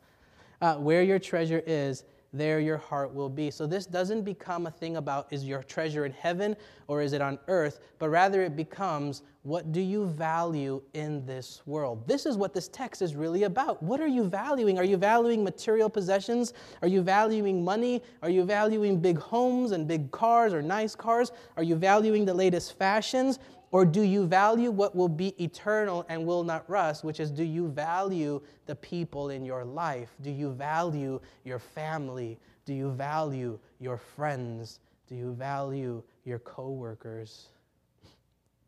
Uh, 0.61 0.75
where 0.75 1.01
your 1.01 1.19
treasure 1.19 1.63
is, 1.65 2.05
there 2.33 2.59
your 2.59 2.77
heart 2.77 3.13
will 3.13 3.29
be. 3.29 3.51
So 3.51 3.67
this 3.67 3.85
doesn't 3.85 4.23
become 4.23 4.65
a 4.65 4.71
thing 4.71 4.97
about 4.97 5.27
is 5.31 5.45
your 5.45 5.63
treasure 5.63 6.05
in 6.05 6.11
heaven 6.11 6.55
or 6.87 7.01
is 7.01 7.13
it 7.13 7.21
on 7.21 7.37
earth, 7.47 7.79
but 7.99 8.09
rather 8.09 8.41
it 8.41 8.55
becomes 8.55 9.21
what 9.43 9.73
do 9.73 9.81
you 9.81 10.05
value 10.05 10.81
in 10.93 11.25
this 11.25 11.61
world? 11.65 12.07
This 12.07 12.25
is 12.25 12.37
what 12.37 12.53
this 12.53 12.69
text 12.69 13.01
is 13.01 13.13
really 13.13 13.43
about. 13.43 13.83
What 13.83 13.99
are 13.99 14.07
you 14.07 14.23
valuing? 14.23 14.77
Are 14.77 14.85
you 14.85 14.95
valuing 14.95 15.43
material 15.43 15.89
possessions? 15.89 16.53
Are 16.81 16.87
you 16.87 17.01
valuing 17.01 17.61
money? 17.61 18.01
Are 18.21 18.29
you 18.29 18.45
valuing 18.45 19.01
big 19.01 19.17
homes 19.17 19.73
and 19.73 19.85
big 19.85 20.11
cars 20.11 20.53
or 20.53 20.61
nice 20.61 20.95
cars? 20.95 21.33
Are 21.57 21.63
you 21.63 21.75
valuing 21.75 22.23
the 22.23 22.33
latest 22.33 22.77
fashions? 22.77 23.39
Or 23.73 23.85
do 23.85 24.03
you 24.03 24.27
value 24.27 24.69
what 24.69 24.95
will 24.95 25.09
be 25.09 25.33
eternal 25.43 26.05
and 26.07 26.27
will 26.27 26.43
not 26.43 26.69
rust, 26.69 27.03
which 27.03 27.19
is 27.19 27.31
do 27.31 27.43
you 27.43 27.67
value 27.69 28.39
the 28.67 28.75
people 28.75 29.31
in 29.31 29.43
your 29.43 29.65
life? 29.65 30.11
Do 30.21 30.29
you 30.29 30.51
value 30.51 31.19
your 31.43 31.57
family? 31.57 32.37
Do 32.65 32.75
you 32.75 32.91
value 32.91 33.57
your 33.79 33.97
friends? 33.97 34.79
Do 35.07 35.15
you 35.15 35.33
value 35.33 36.03
your 36.23 36.37
coworkers? 36.37 37.47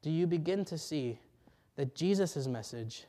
Do 0.02 0.10
you 0.10 0.26
begin 0.26 0.66
to 0.66 0.78
see 0.78 1.20
that 1.76 1.94
Jesus' 1.94 2.48
message 2.48 3.06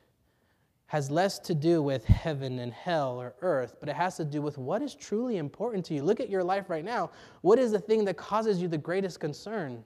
has 0.85 1.09
less 1.09 1.39
to 1.39 1.55
do 1.55 1.81
with 1.81 2.05
heaven 2.05 2.59
and 2.59 2.71
hell 2.73 3.19
or 3.19 3.33
earth, 3.41 3.77
but 3.79 3.89
it 3.89 3.95
has 3.95 4.17
to 4.17 4.23
do 4.23 4.39
with 4.39 4.59
what 4.59 4.83
is 4.83 4.93
truly 4.93 5.37
important 5.37 5.83
to 5.85 5.95
you? 5.95 6.03
Look 6.03 6.19
at 6.19 6.29
your 6.29 6.43
life 6.43 6.69
right 6.69 6.85
now. 6.85 7.09
What 7.41 7.57
is 7.57 7.71
the 7.71 7.79
thing 7.79 8.05
that 8.05 8.17
causes 8.17 8.61
you 8.61 8.67
the 8.67 8.77
greatest 8.77 9.19
concern? 9.19 9.83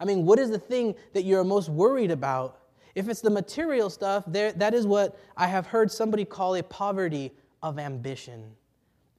I 0.00 0.04
mean, 0.04 0.24
what 0.24 0.38
is 0.38 0.50
the 0.50 0.58
thing 0.58 0.94
that 1.12 1.24
you're 1.24 1.44
most 1.44 1.68
worried 1.68 2.10
about? 2.10 2.60
If 2.94 3.08
it's 3.08 3.20
the 3.20 3.30
material 3.30 3.90
stuff, 3.90 4.24
there, 4.26 4.52
that 4.52 4.74
is 4.74 4.86
what 4.86 5.18
I 5.36 5.46
have 5.46 5.66
heard 5.66 5.90
somebody 5.90 6.24
call 6.24 6.54
a 6.54 6.62
poverty 6.62 7.32
of 7.62 7.78
ambition. 7.78 8.52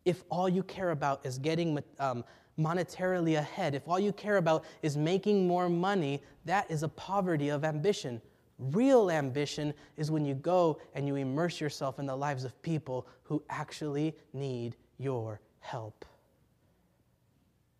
If 0.05 0.23
all 0.29 0.49
you 0.49 0.63
care 0.63 0.91
about 0.91 1.25
is 1.25 1.37
getting 1.37 1.77
um, 1.99 2.23
monetarily 2.59 3.37
ahead, 3.37 3.75
if 3.75 3.87
all 3.87 3.99
you 3.99 4.13
care 4.13 4.37
about 4.37 4.65
is 4.81 4.97
making 4.97 5.47
more 5.47 5.69
money, 5.69 6.23
that 6.45 6.69
is 6.71 6.83
a 6.83 6.87
poverty 6.89 7.49
of 7.49 7.63
ambition. 7.63 8.21
Real 8.57 9.11
ambition 9.11 9.73
is 9.97 10.09
when 10.09 10.25
you 10.25 10.33
go 10.33 10.79
and 10.95 11.07
you 11.07 11.15
immerse 11.15 11.61
yourself 11.61 11.99
in 11.99 12.07
the 12.07 12.15
lives 12.15 12.43
of 12.43 12.59
people 12.63 13.05
who 13.23 13.43
actually 13.49 14.15
need 14.33 14.75
your 14.97 15.39
help. 15.59 16.05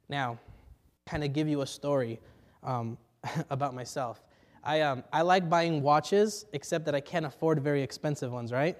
Now, 0.10 0.38
kind 1.07 1.23
of 1.23 1.33
give 1.33 1.47
you 1.47 1.62
a 1.62 1.67
story 1.67 2.19
um, 2.63 2.97
about 3.49 3.73
myself. 3.73 4.23
I, 4.63 4.81
um, 4.81 5.03
I 5.13 5.21
like 5.21 5.49
buying 5.49 5.81
watches, 5.81 6.45
except 6.53 6.85
that 6.85 6.95
I 6.95 6.99
can't 6.99 7.25
afford 7.25 7.61
very 7.61 7.81
expensive 7.81 8.31
ones, 8.31 8.51
right? 8.51 8.77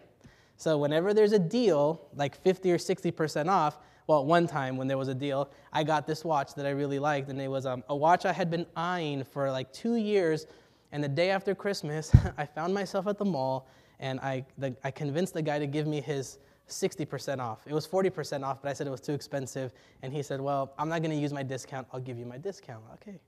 So 0.58 0.78
whenever 0.78 1.14
there's 1.14 1.32
a 1.32 1.40
deal, 1.40 2.02
like 2.16 2.36
50 2.36 2.72
or 2.72 2.78
60% 2.78 3.48
off, 3.48 3.78
well, 4.08 4.26
one 4.26 4.48
time 4.48 4.78
when 4.78 4.88
there 4.88 4.98
was 4.98 5.08
a 5.08 5.16
deal, 5.16 5.52
I 5.72 5.84
got 5.84 6.08
this 6.08 6.24
watch 6.24 6.56
that 6.56 6.66
I 6.66 6.72
really 6.72 6.98
liked, 6.98 7.30
and 7.30 7.40
it 7.42 7.50
was 7.50 7.66
um, 7.66 7.84
a 7.90 7.96
watch 7.96 8.26
I 8.26 8.34
had 8.34 8.50
been 8.50 8.66
eyeing 8.76 9.24
for 9.24 9.52
like 9.52 9.72
two 9.72 9.96
years. 9.96 10.48
And 10.92 11.04
the 11.04 11.10
day 11.10 11.30
after 11.30 11.54
Christmas, 11.54 12.12
I 12.38 12.46
found 12.46 12.74
myself 12.74 13.08
at 13.08 13.18
the 13.18 13.26
mall, 13.26 13.68
and 14.00 14.20
I, 14.22 14.46
the, 14.58 14.76
I 14.84 14.92
convinced 14.92 15.34
the 15.34 15.42
guy 15.42 15.60
to 15.60 15.68
give 15.68 15.88
me 15.88 16.02
his 16.02 16.40
60% 16.70 17.40
off. 17.40 17.60
It 17.66 17.74
was 17.74 17.88
40% 17.88 18.44
off, 18.44 18.62
but 18.62 18.70
I 18.70 18.74
said 18.74 18.88
it 18.88 18.92
was 18.92 19.02
too 19.02 19.14
expensive. 19.14 19.74
And 20.02 20.14
he 20.14 20.22
said, 20.22 20.42
Well, 20.42 20.74
I'm 20.78 20.90
not 20.90 21.02
to 21.04 21.16
use 21.16 21.34
my 21.34 21.44
discount. 21.44 21.88
I'll 21.94 22.00
give 22.00 22.18
you 22.18 22.26
my 22.26 22.38
discount. 22.38 22.84
Okay. 22.96 23.20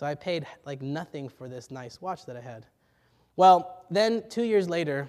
So 0.00 0.06
I 0.06 0.14
paid 0.14 0.46
like 0.64 0.80
nothing 0.80 1.28
for 1.28 1.46
this 1.46 1.70
nice 1.70 2.00
watch 2.00 2.24
that 2.24 2.34
I 2.34 2.40
had. 2.40 2.64
Well, 3.36 3.84
then 3.90 4.22
two 4.30 4.44
years 4.44 4.66
later, 4.66 5.06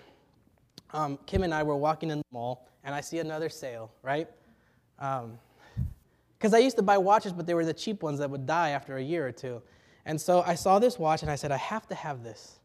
um, 0.92 1.18
Kim 1.26 1.44
and 1.44 1.54
I 1.54 1.64
were 1.64 1.78
walking 1.78 2.10
in 2.10 2.18
the 2.18 2.26
mall, 2.30 2.68
and 2.84 2.94
I 2.94 3.00
see 3.00 3.20
another 3.20 3.48
sale, 3.48 3.90
right? 4.04 4.28
Because 4.98 5.24
um, 6.52 6.54
I 6.54 6.58
used 6.58 6.76
to 6.76 6.84
buy 6.84 6.98
watches, 6.98 7.32
but 7.32 7.48
they 7.48 7.54
were 7.54 7.64
the 7.64 7.74
cheap 7.74 8.04
ones 8.04 8.20
that 8.20 8.30
would 8.30 8.46
die 8.46 8.72
after 8.72 8.98
a 8.98 9.02
year 9.02 9.26
or 9.26 9.32
two. 9.32 9.62
And 10.06 10.20
so 10.20 10.44
I 10.46 10.56
saw 10.56 10.78
this 10.78 11.00
watch, 11.00 11.22
and 11.22 11.32
I 11.32 11.36
said, 11.36 11.54
I 11.54 11.58
have 11.58 11.88
to 11.88 11.96
have 11.96 12.22
this, 12.22 12.60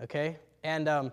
okay? 0.00 0.38
And, 0.64 0.88
um, 0.88 1.12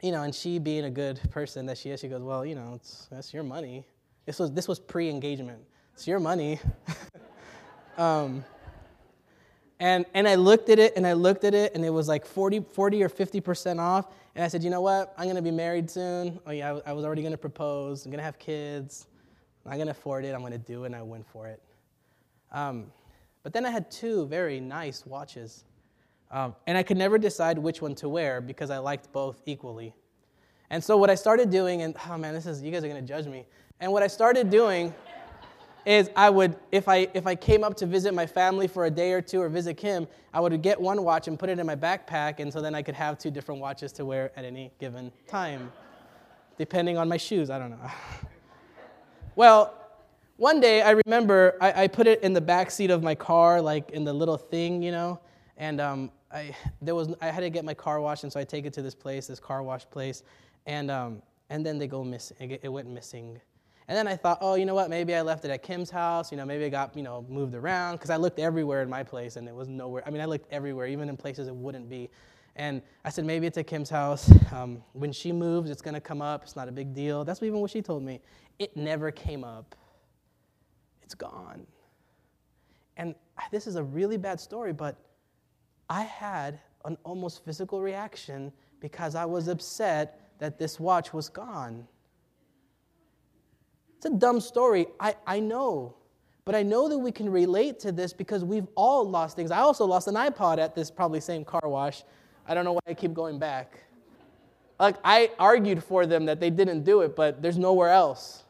you 0.00 0.12
know, 0.12 0.22
and 0.22 0.34
she 0.34 0.58
being 0.58 0.86
a 0.86 0.90
good 0.90 1.20
person 1.30 1.66
that 1.66 1.76
she 1.76 1.90
is, 1.90 2.00
she 2.00 2.08
goes, 2.08 2.22
well, 2.22 2.46
you 2.46 2.54
know, 2.54 2.72
it's, 2.76 3.06
that's 3.10 3.34
your 3.34 3.42
money. 3.42 3.84
This 4.24 4.38
was, 4.38 4.50
this 4.52 4.66
was 4.66 4.80
pre-engagement. 4.80 5.60
It's 5.92 6.06
your 6.06 6.20
money. 6.20 6.58
and, 9.78 10.06
and 10.14 10.26
I 10.26 10.36
looked 10.36 10.70
at 10.70 10.78
it 10.78 10.96
and 10.96 11.06
I 11.06 11.12
looked 11.12 11.44
at 11.44 11.54
it 11.54 11.74
and 11.74 11.84
it 11.84 11.90
was 11.90 12.08
like 12.08 12.24
40, 12.24 12.60
40 12.60 13.02
or 13.02 13.08
50% 13.08 13.78
off. 13.78 14.06
And 14.34 14.44
I 14.44 14.48
said, 14.48 14.62
you 14.62 14.70
know 14.70 14.80
what? 14.80 15.14
I'm 15.18 15.24
going 15.24 15.36
to 15.36 15.42
be 15.42 15.50
married 15.50 15.90
soon. 15.90 16.38
Oh, 16.46 16.50
yeah, 16.50 16.78
I, 16.86 16.92
was 16.92 17.04
already 17.04 17.22
going 17.22 17.32
to 17.32 17.38
propose. 17.38 18.04
I'm 18.04 18.10
going 18.10 18.18
to 18.18 18.24
have 18.24 18.38
kids. 18.38 19.06
I'm 19.66 19.74
going 19.74 19.86
to 19.86 19.92
afford 19.92 20.24
it. 20.24 20.34
I'm 20.34 20.40
going 20.40 20.52
to 20.52 20.58
do 20.58 20.84
it 20.84 20.86
and 20.86 20.96
I 20.96 21.02
went 21.02 21.26
for 21.26 21.46
it. 21.46 21.62
Um, 22.52 22.86
but 23.42 23.52
then 23.52 23.66
I 23.66 23.70
had 23.70 23.90
two 23.90 24.26
very 24.26 24.60
nice 24.60 25.04
watches. 25.04 25.64
Um, 26.30 26.54
and 26.66 26.76
I 26.76 26.82
could 26.82 26.96
never 26.96 27.18
decide 27.18 27.58
which 27.58 27.82
one 27.82 27.94
to 27.96 28.08
wear 28.08 28.40
because 28.40 28.70
I 28.70 28.78
liked 28.78 29.12
both 29.12 29.40
equally. 29.46 29.94
And 30.70 30.82
so 30.82 30.96
what 30.96 31.10
I 31.10 31.14
started 31.14 31.50
doing, 31.50 31.82
and 31.82 31.94
oh 32.08 32.18
man, 32.18 32.34
this 32.34 32.46
is, 32.46 32.62
you 32.62 32.72
guys 32.72 32.82
are 32.82 32.88
going 32.88 33.00
to 33.00 33.06
judge 33.06 33.26
me. 33.26 33.46
And 33.78 33.92
what 33.92 34.02
I 34.02 34.06
started 34.06 34.50
doing 34.50 34.94
is 35.86 36.10
I 36.16 36.30
would, 36.30 36.56
if 36.72 36.88
I, 36.88 37.08
if 37.14 37.26
I 37.28 37.36
came 37.36 37.62
up 37.62 37.76
to 37.76 37.86
visit 37.86 38.12
my 38.12 38.26
family 38.26 38.66
for 38.66 38.86
a 38.86 38.90
day 38.90 39.12
or 39.12 39.22
two 39.22 39.40
or 39.40 39.48
visit 39.48 39.74
Kim, 39.74 40.08
I 40.34 40.40
would 40.40 40.60
get 40.60 40.80
one 40.80 41.02
watch 41.04 41.28
and 41.28 41.38
put 41.38 41.48
it 41.48 41.60
in 41.60 41.66
my 41.66 41.76
backpack, 41.76 42.40
and 42.40 42.52
so 42.52 42.60
then 42.60 42.74
I 42.74 42.82
could 42.82 42.96
have 42.96 43.18
two 43.18 43.30
different 43.30 43.60
watches 43.60 43.92
to 43.92 44.04
wear 44.04 44.32
at 44.36 44.44
any 44.44 44.72
given 44.80 45.12
time, 45.28 45.72
depending 46.58 46.98
on 46.98 47.08
my 47.08 47.16
shoes. 47.16 47.50
I 47.50 47.58
don't 47.60 47.70
know. 47.70 47.90
well, 49.36 49.74
one 50.38 50.58
day 50.60 50.82
I 50.82 51.00
remember 51.06 51.56
I, 51.60 51.84
I, 51.84 51.88
put 51.88 52.06
it 52.06 52.22
in 52.22 52.32
the 52.32 52.40
back 52.40 52.70
seat 52.70 52.90
of 52.90 53.02
my 53.02 53.14
car, 53.14 53.62
like 53.62 53.90
in 53.90 54.04
the 54.04 54.12
little 54.12 54.36
thing, 54.36 54.82
you 54.82 54.90
know, 54.90 55.20
and 55.56 55.80
um, 55.80 56.10
I, 56.32 56.54
there 56.82 56.96
was, 56.96 57.14
I 57.20 57.26
had 57.26 57.40
to 57.40 57.48
get 57.50 57.64
my 57.64 57.74
car 57.74 58.00
washed, 58.00 58.24
and 58.24 58.32
so 58.32 58.40
I 58.40 58.44
take 58.44 58.66
it 58.66 58.72
to 58.72 58.82
this 58.82 58.94
place, 58.94 59.28
this 59.28 59.40
car 59.40 59.62
wash 59.62 59.88
place, 59.88 60.24
and, 60.66 60.90
um, 60.90 61.22
and 61.48 61.64
then 61.64 61.78
they 61.78 61.86
go 61.86 62.02
missing. 62.02 62.58
It 62.60 62.68
went 62.68 62.88
missing. 62.88 63.40
And 63.88 63.96
then 63.96 64.08
I 64.08 64.16
thought, 64.16 64.38
oh, 64.40 64.54
you 64.54 64.66
know 64.66 64.74
what? 64.74 64.90
Maybe 64.90 65.14
I 65.14 65.22
left 65.22 65.44
it 65.44 65.50
at 65.50 65.62
Kim's 65.62 65.90
house. 65.90 66.32
You 66.32 66.36
know, 66.38 66.44
maybe 66.44 66.64
it 66.64 66.70
got, 66.70 66.96
you 66.96 67.02
know, 67.02 67.24
moved 67.28 67.54
around 67.54 67.96
because 67.96 68.10
I 68.10 68.16
looked 68.16 68.40
everywhere 68.40 68.82
in 68.82 68.90
my 68.90 69.04
place 69.04 69.36
and 69.36 69.46
it 69.46 69.54
was 69.54 69.68
nowhere. 69.68 70.02
I 70.06 70.10
mean, 70.10 70.20
I 70.20 70.24
looked 70.24 70.52
everywhere, 70.52 70.86
even 70.88 71.08
in 71.08 71.16
places 71.16 71.46
it 71.46 71.54
wouldn't 71.54 71.88
be. 71.88 72.10
And 72.56 72.82
I 73.04 73.10
said, 73.10 73.24
maybe 73.24 73.46
it's 73.46 73.58
at 73.58 73.66
Kim's 73.66 73.90
house. 73.90 74.30
Um, 74.52 74.82
when 74.92 75.12
she 75.12 75.32
moves, 75.32 75.68
it's 75.68 75.82
going 75.82 75.94
to 75.94 76.00
come 76.00 76.22
up. 76.22 76.44
It's 76.44 76.56
not 76.56 76.66
a 76.66 76.72
big 76.72 76.94
deal. 76.94 77.24
That's 77.24 77.42
even 77.42 77.60
what 77.60 77.70
she 77.70 77.82
told 77.82 78.02
me. 78.02 78.20
It 78.58 78.74
never 78.74 79.10
came 79.10 79.44
up. 79.44 79.74
It's 81.02 81.14
gone. 81.14 81.66
And 82.96 83.14
this 83.50 83.66
is 83.66 83.76
a 83.76 83.82
really 83.82 84.16
bad 84.16 84.40
story, 84.40 84.72
but 84.72 84.96
I 85.90 86.04
had 86.04 86.58
an 86.86 86.96
almost 87.04 87.44
physical 87.44 87.82
reaction 87.82 88.50
because 88.80 89.14
I 89.14 89.26
was 89.26 89.48
upset 89.48 90.30
that 90.38 90.58
this 90.58 90.80
watch 90.80 91.12
was 91.12 91.28
gone. 91.28 91.86
It's 93.96 94.06
a 94.06 94.10
dumb 94.10 94.40
story. 94.40 94.86
I, 95.00 95.16
I 95.26 95.40
know. 95.40 95.94
But 96.44 96.54
I 96.54 96.62
know 96.62 96.88
that 96.88 96.98
we 96.98 97.10
can 97.10 97.28
relate 97.28 97.80
to 97.80 97.92
this 97.92 98.12
because 98.12 98.44
we've 98.44 98.68
all 98.76 99.08
lost 99.08 99.34
things. 99.34 99.50
I 99.50 99.58
also 99.58 99.84
lost 99.84 100.06
an 100.06 100.14
iPod 100.14 100.58
at 100.58 100.74
this 100.74 100.90
probably 100.90 101.20
same 101.20 101.44
car 101.44 101.62
wash. 101.64 102.04
I 102.46 102.54
don't 102.54 102.64
know 102.64 102.74
why 102.74 102.80
I 102.86 102.94
keep 102.94 103.12
going 103.14 103.38
back. 103.38 103.80
Like, 104.78 104.96
I 105.02 105.30
argued 105.38 105.82
for 105.82 106.06
them 106.06 106.26
that 106.26 106.38
they 106.38 106.50
didn't 106.50 106.84
do 106.84 107.00
it, 107.00 107.16
but 107.16 107.42
there's 107.42 107.58
nowhere 107.58 107.88
else. 107.88 108.44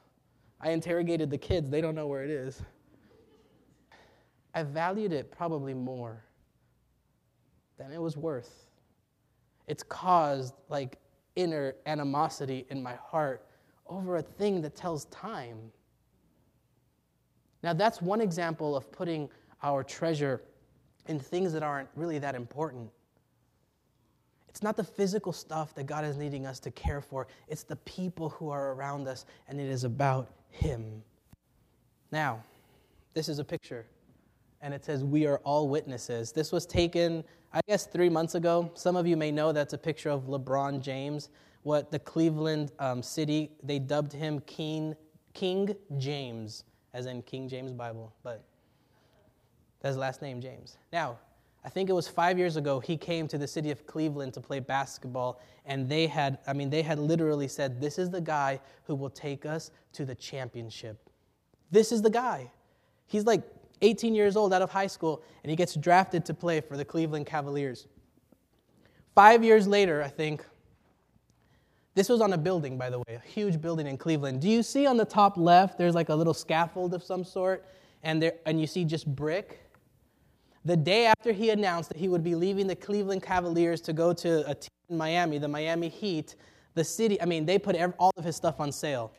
I 0.60 0.70
interrogated 0.70 1.30
the 1.30 1.38
kids, 1.38 1.70
they 1.70 1.80
don't 1.80 1.94
know 1.94 2.06
where 2.06 2.24
it 2.24 2.30
is. 2.30 2.60
I 4.54 4.62
valued 4.62 5.12
it 5.12 5.30
probably 5.30 5.72
more 5.72 6.24
than 7.78 7.92
it 7.92 8.00
was 8.00 8.16
worth. 8.16 8.66
It's 9.66 9.82
caused 9.82 10.54
like 10.68 10.98
inner 11.36 11.74
animosity 11.86 12.66
in 12.70 12.82
my 12.82 12.94
heart 12.94 13.45
over 13.88 14.16
a 14.16 14.22
thing 14.22 14.60
that 14.62 14.76
tells 14.76 15.06
time. 15.06 15.58
Now, 17.62 17.72
that's 17.72 18.00
one 18.00 18.20
example 18.20 18.76
of 18.76 18.90
putting 18.92 19.28
our 19.62 19.82
treasure 19.82 20.42
in 21.08 21.18
things 21.18 21.52
that 21.52 21.62
aren't 21.62 21.88
really 21.94 22.18
that 22.18 22.34
important. 22.34 22.90
It's 24.48 24.62
not 24.62 24.76
the 24.76 24.84
physical 24.84 25.32
stuff 25.32 25.74
that 25.74 25.84
God 25.86 26.04
is 26.04 26.16
needing 26.16 26.46
us 26.46 26.58
to 26.60 26.70
care 26.70 27.00
for, 27.00 27.26
it's 27.48 27.62
the 27.62 27.76
people 27.76 28.30
who 28.30 28.50
are 28.50 28.72
around 28.72 29.06
us, 29.06 29.26
and 29.48 29.60
it 29.60 29.68
is 29.68 29.84
about 29.84 30.30
Him. 30.50 31.02
Now, 32.10 32.40
this 33.14 33.28
is 33.28 33.38
a 33.38 33.44
picture, 33.44 33.86
and 34.62 34.72
it 34.72 34.84
says, 34.84 35.04
We 35.04 35.26
are 35.26 35.38
all 35.38 35.68
witnesses. 35.68 36.32
This 36.32 36.52
was 36.52 36.66
taken, 36.66 37.24
I 37.52 37.60
guess, 37.68 37.86
three 37.86 38.08
months 38.08 38.34
ago. 38.34 38.70
Some 38.74 38.96
of 38.96 39.06
you 39.06 39.16
may 39.16 39.30
know 39.30 39.52
that's 39.52 39.74
a 39.74 39.78
picture 39.78 40.10
of 40.10 40.22
LeBron 40.22 40.80
James 40.80 41.28
what 41.66 41.90
the 41.90 41.98
Cleveland 41.98 42.70
um, 42.78 43.02
city, 43.02 43.50
they 43.60 43.80
dubbed 43.80 44.12
him 44.12 44.38
King, 44.46 44.94
King 45.34 45.74
James, 45.98 46.62
as 46.94 47.06
in 47.06 47.22
King 47.22 47.48
James 47.48 47.72
Bible, 47.72 48.14
but 48.22 48.44
that's 49.80 49.94
his 49.94 49.98
last 49.98 50.22
name, 50.22 50.40
James. 50.40 50.78
Now, 50.92 51.18
I 51.64 51.68
think 51.68 51.90
it 51.90 51.92
was 51.92 52.06
five 52.06 52.38
years 52.38 52.56
ago, 52.56 52.78
he 52.78 52.96
came 52.96 53.26
to 53.26 53.36
the 53.36 53.48
city 53.48 53.72
of 53.72 53.84
Cleveland 53.84 54.32
to 54.34 54.40
play 54.40 54.60
basketball, 54.60 55.40
and 55.64 55.88
they 55.88 56.06
had, 56.06 56.38
I 56.46 56.52
mean, 56.52 56.70
they 56.70 56.82
had 56.82 57.00
literally 57.00 57.48
said, 57.48 57.80
This 57.80 57.98
is 57.98 58.10
the 58.10 58.20
guy 58.20 58.60
who 58.84 58.94
will 58.94 59.10
take 59.10 59.44
us 59.44 59.72
to 59.94 60.04
the 60.04 60.14
championship. 60.14 61.10
This 61.72 61.90
is 61.90 62.00
the 62.00 62.10
guy. 62.10 62.48
He's 63.08 63.26
like 63.26 63.42
18 63.82 64.14
years 64.14 64.36
old 64.36 64.52
out 64.52 64.62
of 64.62 64.70
high 64.70 64.86
school, 64.86 65.20
and 65.42 65.50
he 65.50 65.56
gets 65.56 65.74
drafted 65.74 66.24
to 66.26 66.34
play 66.34 66.60
for 66.60 66.76
the 66.76 66.84
Cleveland 66.84 67.26
Cavaliers. 67.26 67.88
Five 69.16 69.42
years 69.42 69.66
later, 69.66 70.00
I 70.00 70.08
think, 70.08 70.44
this 71.96 72.10
was 72.10 72.20
on 72.20 72.34
a 72.34 72.38
building, 72.38 72.76
by 72.76 72.90
the 72.90 72.98
way, 72.98 73.14
a 73.14 73.26
huge 73.26 73.58
building 73.58 73.86
in 73.86 73.96
Cleveland. 73.96 74.42
Do 74.42 74.50
you 74.50 74.62
see 74.62 74.86
on 74.86 74.98
the 74.98 75.04
top 75.06 75.38
left, 75.38 75.78
there's 75.78 75.94
like 75.94 76.10
a 76.10 76.14
little 76.14 76.34
scaffold 76.34 76.92
of 76.92 77.02
some 77.02 77.24
sort, 77.24 77.64
and, 78.02 78.22
there, 78.22 78.34
and 78.44 78.60
you 78.60 78.66
see 78.66 78.84
just 78.84 79.06
brick? 79.06 79.62
The 80.66 80.76
day 80.76 81.06
after 81.06 81.32
he 81.32 81.48
announced 81.48 81.88
that 81.88 81.96
he 81.96 82.08
would 82.08 82.22
be 82.22 82.34
leaving 82.34 82.66
the 82.66 82.76
Cleveland 82.76 83.22
Cavaliers 83.22 83.80
to 83.80 83.94
go 83.94 84.12
to 84.12 84.46
a 84.46 84.54
team 84.54 84.68
in 84.90 84.98
Miami, 84.98 85.38
the 85.38 85.48
Miami 85.48 85.88
Heat, 85.88 86.36
the 86.74 86.84
city, 86.84 87.20
I 87.22 87.24
mean, 87.24 87.46
they 87.46 87.58
put 87.58 87.74
all 87.98 88.12
of 88.18 88.24
his 88.24 88.36
stuff 88.36 88.60
on 88.60 88.72
sale. 88.72 89.10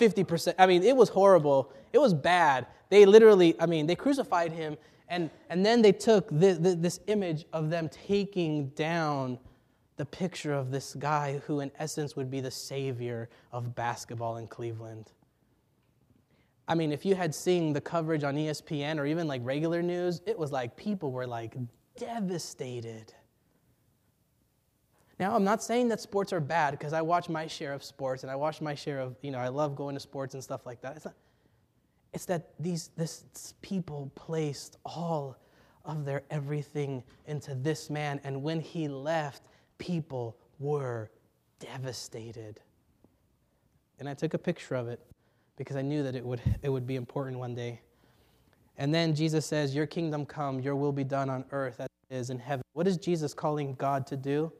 50%. 0.00 0.54
I 0.58 0.66
mean, 0.66 0.82
it 0.82 0.96
was 0.96 1.08
horrible. 1.08 1.72
It 1.92 1.98
was 1.98 2.12
bad. 2.12 2.66
They 2.90 3.06
literally, 3.06 3.54
I 3.60 3.66
mean, 3.66 3.86
they 3.86 3.94
crucified 3.94 4.50
him, 4.50 4.76
and, 5.08 5.30
and 5.50 5.64
then 5.64 5.82
they 5.82 5.92
took 5.92 6.28
this, 6.32 6.58
this 6.58 6.98
image 7.06 7.46
of 7.52 7.70
them 7.70 7.88
taking 7.88 8.70
down 8.70 9.38
the 9.98 10.06
picture 10.06 10.54
of 10.54 10.70
this 10.70 10.94
guy 10.94 11.42
who, 11.46 11.60
in 11.60 11.70
essence, 11.78 12.16
would 12.16 12.30
be 12.30 12.40
the 12.40 12.50
savior 12.50 13.28
of 13.52 13.74
basketball 13.74 14.36
in 14.36 14.46
Cleveland. 14.46 15.10
I 16.68 16.74
mean, 16.74 16.92
if 16.92 17.04
you 17.04 17.14
had 17.14 17.34
seen 17.34 17.72
the 17.72 17.80
coverage 17.80 18.24
on 18.24 18.36
ESPN 18.36 18.98
or 18.98 19.06
even 19.06 19.26
like 19.26 19.40
regular 19.44 19.82
news, 19.82 20.22
it 20.24 20.38
was 20.38 20.52
like 20.52 20.76
people 20.76 21.10
were 21.10 21.26
like 21.26 21.56
devastated. 21.96 23.12
Now, 25.18 25.34
I'm 25.34 25.44
not 25.44 25.62
saying 25.62 25.88
that 25.88 26.00
sports 26.00 26.32
are 26.32 26.40
bad 26.40 26.72
because 26.72 26.92
I 26.92 27.02
watch 27.02 27.28
my 27.28 27.48
share 27.48 27.72
of 27.72 27.82
sports 27.82 28.22
and 28.22 28.30
I 28.30 28.36
watch 28.36 28.60
my 28.60 28.76
share 28.76 29.00
of, 29.00 29.16
you 29.20 29.32
know, 29.32 29.38
I 29.38 29.48
love 29.48 29.74
going 29.74 29.96
to 29.96 30.00
sports 30.00 30.34
and 30.34 30.44
stuff 30.44 30.64
like 30.64 30.80
that. 30.82 30.94
It's, 30.94 31.04
not, 31.06 31.14
it's 32.12 32.24
that 32.26 32.50
these 32.60 32.90
this 32.96 33.24
people 33.62 34.12
placed 34.14 34.76
all 34.84 35.36
of 35.84 36.04
their 36.04 36.22
everything 36.30 37.02
into 37.26 37.54
this 37.54 37.90
man, 37.90 38.20
and 38.22 38.42
when 38.42 38.60
he 38.60 38.86
left, 38.86 39.42
people 39.78 40.36
were 40.58 41.10
devastated. 41.60 42.60
And 43.98 44.08
I 44.08 44.14
took 44.14 44.34
a 44.34 44.38
picture 44.38 44.74
of 44.74 44.88
it 44.88 45.00
because 45.56 45.76
I 45.76 45.82
knew 45.82 46.02
that 46.02 46.14
it 46.14 46.24
would, 46.24 46.40
it 46.62 46.68
would 46.68 46.86
be 46.86 46.96
important 46.96 47.38
one 47.38 47.54
day. 47.54 47.80
And 48.76 48.94
then 48.94 49.14
Jesus 49.14 49.44
says, 49.44 49.74
Your 49.74 49.86
kingdom 49.86 50.24
come, 50.24 50.60
your 50.60 50.76
will 50.76 50.92
be 50.92 51.04
done 51.04 51.28
on 51.28 51.44
earth 51.50 51.80
as 51.80 51.88
it 52.10 52.14
is 52.14 52.30
in 52.30 52.38
heaven. 52.38 52.62
What 52.74 52.86
is 52.86 52.96
Jesus 52.96 53.34
calling 53.34 53.74
God 53.74 54.06
to 54.06 54.16
do? 54.16 54.52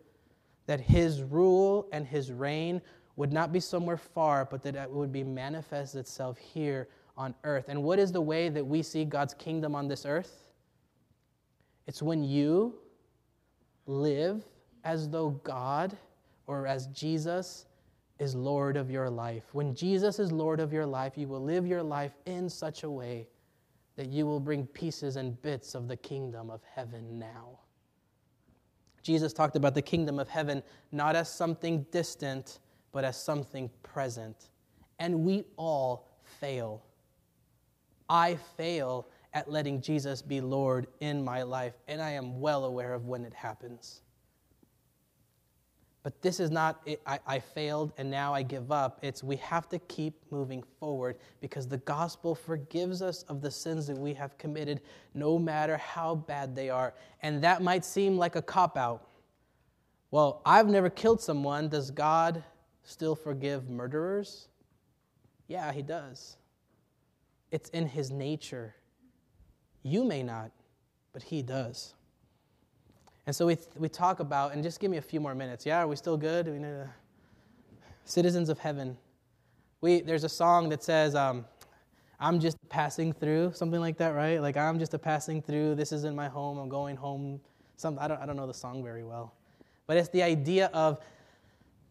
That 0.67 0.81
his 0.81 1.23
rule 1.23 1.89
and 1.93 2.07
his 2.07 2.33
reign 2.33 2.83
would 3.17 3.33
not 3.33 3.53
be 3.53 3.61
somewhere 3.61 3.97
far, 3.97 4.45
but 4.45 4.63
that 4.63 4.75
it 4.75 4.91
would 4.91 5.13
be 5.13 5.25
manifest 5.25 5.95
itself 5.95 6.37
here 6.37 6.89
on 7.17 7.35
earth. 7.45 7.67
And 7.69 7.83
what 7.83 7.99
is 7.99 8.13
the 8.13 8.21
way 8.21 8.49
that 8.49 8.65
we 8.65 8.83
see 8.83 9.05
God's 9.05 9.35
kingdom 9.35 9.75
on 9.75 9.89
this 9.89 10.05
earth? 10.05 10.53
It's 11.87 12.03
when 12.03 12.23
you 12.23 12.75
live 13.87 14.45
as 14.85 15.09
though 15.09 15.31
God 15.45 15.97
or 16.47 16.67
as 16.67 16.87
Jesus 16.89 17.67
is 18.19 18.35
Lord 18.35 18.77
of 18.77 18.91
your 18.91 19.09
life. 19.09 19.45
When 19.53 19.75
Jesus 19.75 20.19
is 20.19 20.33
Lord 20.33 20.61
of 20.61 20.73
your 20.73 20.87
life, 20.87 21.17
you 21.17 21.29
will 21.29 21.43
live 21.43 21.67
your 21.67 21.83
life 21.83 22.13
in 22.27 22.49
such 22.49 22.83
a 22.83 22.91
way 22.91 23.29
that 23.97 24.09
you 24.09 24.27
will 24.27 24.41
bring 24.41 24.67
pieces 24.67 25.17
and 25.17 25.41
bits 25.43 25.75
of 25.75 25.89
the 25.89 25.97
kingdom 25.97 26.51
of 26.51 26.61
heaven 26.75 27.19
now. 27.19 27.59
Jesus 29.03 29.33
talked 29.33 29.57
about 29.57 29.75
the 29.75 29.83
kingdom 29.83 30.19
of 30.19 30.29
heaven 30.29 30.63
not 30.93 31.17
as 31.17 31.33
something 31.33 31.87
distant, 31.91 32.59
but 32.93 33.05
as 33.05 33.21
something 33.21 33.71
present. 33.83 34.51
And 34.99 35.25
we 35.25 35.45
all 35.57 36.09
fail. 36.23 36.83
I 38.09 38.37
fail 38.57 39.09
at 39.35 39.51
letting 39.51 39.81
Jesus 39.81 40.23
be 40.23 40.41
Lord 40.41 40.87
in 41.01 41.25
my 41.25 41.43
life, 41.43 41.75
and 41.87 42.01
I 42.01 42.11
am 42.11 42.41
well 42.41 42.65
aware 42.65 42.95
of 42.95 43.07
when 43.07 43.25
it 43.25 43.35
happens. 43.35 44.03
But 46.03 46.23
this 46.23 46.41
is 46.41 46.51
not, 46.51 46.87
I, 47.07 47.19
I 47.27 47.39
failed 47.39 47.93
and 47.99 48.11
now 48.11 48.33
I 48.33 48.43
give 48.43 48.71
up. 48.71 49.01
It's 49.03 49.23
we 49.25 49.37
have 49.37 49.69
to 49.71 49.79
keep 49.81 50.15
moving 50.31 50.63
forward 50.79 51.19
because 51.41 51.67
the 51.67 51.79
gospel 51.79 52.35
forgives 52.35 53.03
us 53.03 53.25
of 53.25 53.43
the 53.43 53.51
sins 53.51 53.87
that 53.89 53.99
we 53.99 54.15
have 54.15 54.39
committed, 54.39 54.81
no 55.15 55.39
matter 55.39 55.77
how 55.77 56.15
bad 56.15 56.55
they 56.55 56.71
are. 56.71 56.95
And 57.23 57.43
that 57.43 57.63
might 57.63 57.85
seem 57.85 58.17
like 58.17 58.37
a 58.37 58.43
cop 58.43 58.77
out. 58.77 59.09
Well, 60.11 60.41
I've 60.47 60.69
never 60.69 60.89
killed 60.89 61.21
someone. 61.21 61.69
Does 61.69 61.91
God 61.91 62.43
still 62.85 63.15
forgive 63.15 63.69
murderers? 63.69 64.49
Yeah, 65.49 65.73
He 65.73 65.83
does. 65.83 66.37
It's 67.51 67.71
in 67.71 67.87
His 67.87 68.11
nature. 68.11 68.75
You 69.83 70.05
may 70.05 70.23
not, 70.23 70.53
but 71.13 71.23
He 71.23 71.43
does. 71.43 71.95
And 73.29 73.37
so 73.37 73.45
we, 73.45 73.59
we 73.77 73.91
talk 73.91 74.21
about, 74.21 74.55
and 74.55 74.63
just 74.63 74.81
give 74.81 74.91
me 74.91 74.97
a 74.97 75.03
few 75.03 75.21
more 75.21 75.35
minutes. 75.35 75.67
Yeah, 75.67 75.81
are 75.81 75.87
we 75.87 75.97
still 75.97 76.17
good? 76.17 76.47
We 76.47 76.55
need 76.55 76.63
to, 76.63 76.89
citizens 78.07 78.49
of 78.49 78.59
heaven. 78.59 78.97
We, 79.83 80.01
there's 80.01 80.25
a 80.25 80.31
song 80.31 80.71
that 80.71 80.83
says, 80.83 81.15
um, 81.15 81.45
I'm 82.19 82.41
just 82.41 82.57
passing 82.71 83.13
through, 83.13 83.53
something 83.53 83.81
like 83.81 83.99
that, 83.99 84.15
right? 84.15 84.41
Like, 84.41 84.57
I'm 84.57 84.79
just 84.79 84.95
a 84.95 84.99
passing 84.99 85.43
through. 85.43 85.75
This 85.75 85.93
isn't 85.93 86.17
my 86.17 86.27
home. 86.27 86.57
I'm 86.57 86.71
going 86.71 86.97
home. 86.97 87.39
Some, 87.77 87.99
I, 88.01 88.09
don't, 88.09 88.19
I 88.19 88.25
don't 88.25 88.35
know 88.35 88.47
the 88.47 88.55
song 88.55 88.83
very 88.83 89.05
well. 89.05 89.35
But 89.87 89.99
it's 89.99 90.09
the 90.09 90.23
idea 90.23 90.71
of 90.73 90.99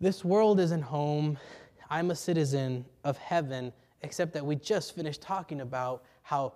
this 0.01 0.25
world 0.25 0.59
isn't 0.59 0.81
home. 0.81 1.37
I'm 1.91 2.09
a 2.09 2.15
citizen 2.15 2.83
of 3.03 3.15
heaven, 3.19 3.71
except 4.01 4.33
that 4.33 4.43
we 4.43 4.55
just 4.55 4.95
finished 4.95 5.21
talking 5.21 5.61
about 5.61 6.03
how 6.23 6.53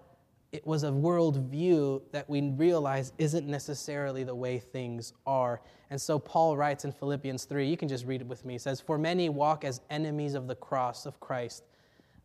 it 0.51 0.67
was 0.67 0.83
a 0.83 0.89
worldview 0.89 2.01
that 2.11 2.29
we 2.29 2.41
realize 2.41 3.13
isn't 3.17 3.47
necessarily 3.47 4.23
the 4.23 4.35
way 4.35 4.59
things 4.59 5.13
are. 5.25 5.61
And 5.89 6.01
so 6.01 6.19
Paul 6.19 6.57
writes 6.57 6.83
in 6.83 6.91
Philippians 6.91 7.45
3, 7.45 7.67
you 7.67 7.77
can 7.77 7.87
just 7.87 8.05
read 8.05 8.21
it 8.21 8.27
with 8.27 8.43
me. 8.43 8.55
He 8.55 8.59
says, 8.59 8.81
For 8.81 8.97
many 8.97 9.29
walk 9.29 9.63
as 9.63 9.79
enemies 9.89 10.33
of 10.33 10.47
the 10.47 10.55
cross 10.55 11.05
of 11.05 11.19
Christ. 11.19 11.63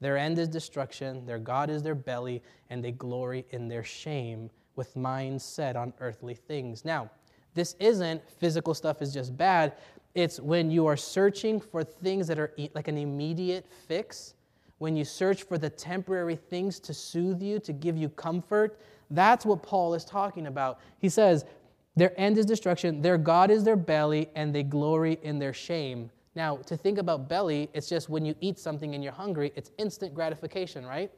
Their 0.01 0.19
end 0.19 0.39
is 0.39 0.49
destruction, 0.49 1.25
their 1.25 1.39
God 1.39 1.71
is 1.71 1.83
their 1.83 1.95
belly, 1.95 2.43
and 2.69 2.85
they 2.85 2.93
glory 2.93 3.47
in 3.51 3.69
their 3.69 3.85
shame 3.85 4.51
with 4.75 4.95
minds 4.95 5.43
set 5.43 5.75
on 5.75 5.95
earthly 6.01 6.35
things. 6.35 6.85
Now, 6.85 7.11
this 7.55 7.75
isn't 7.81 8.29
physical 8.29 8.75
stuff 8.75 9.01
is 9.01 9.15
just 9.15 9.37
bad. 9.37 9.75
It's 10.15 10.39
when 10.39 10.71
you 10.71 10.87
are 10.87 10.97
searching 10.97 11.61
for 11.61 11.83
things 11.83 12.27
that 12.27 12.39
are 12.39 12.53
like 12.75 12.89
an 12.89 12.99
immediate 12.99 13.67
fix 13.89 14.35
when 14.79 14.97
you 14.97 15.05
search 15.05 15.45
for 15.45 15.59
the 15.59 15.71
temporary 15.71 16.37
things 16.37 16.79
to 16.81 16.95
soothe 16.95 17.43
you, 17.43 17.59
to 17.61 17.73
give 17.73 17.97
you 17.97 18.09
comfort. 18.11 18.79
That's 19.11 19.47
what 19.47 19.63
Paul 19.63 19.95
is 19.95 20.05
talking 20.05 20.47
about. 20.47 20.81
He 20.99 21.09
says, 21.09 21.45
Their 21.97 22.19
end 22.21 22.39
is 22.39 22.47
destruction, 22.47 23.01
their 23.01 23.19
God 23.19 23.51
is 23.51 23.65
their 23.65 23.77
belly, 23.77 24.29
and 24.35 24.55
they 24.55 24.63
glory 24.63 25.19
in 25.23 25.39
their 25.39 25.55
shame. 25.55 26.11
Now, 26.35 26.59
to 26.59 26.77
think 26.77 26.99
about 26.99 27.29
belly, 27.29 27.71
it's 27.73 27.89
just 27.89 28.11
when 28.11 28.27
you 28.27 28.35
eat 28.41 28.59
something 28.59 28.95
and 28.95 29.03
you're 29.03 29.13
hungry, 29.13 29.53
it's 29.57 29.71
instant 29.79 30.15
gratification, 30.15 30.85
right? 30.85 31.11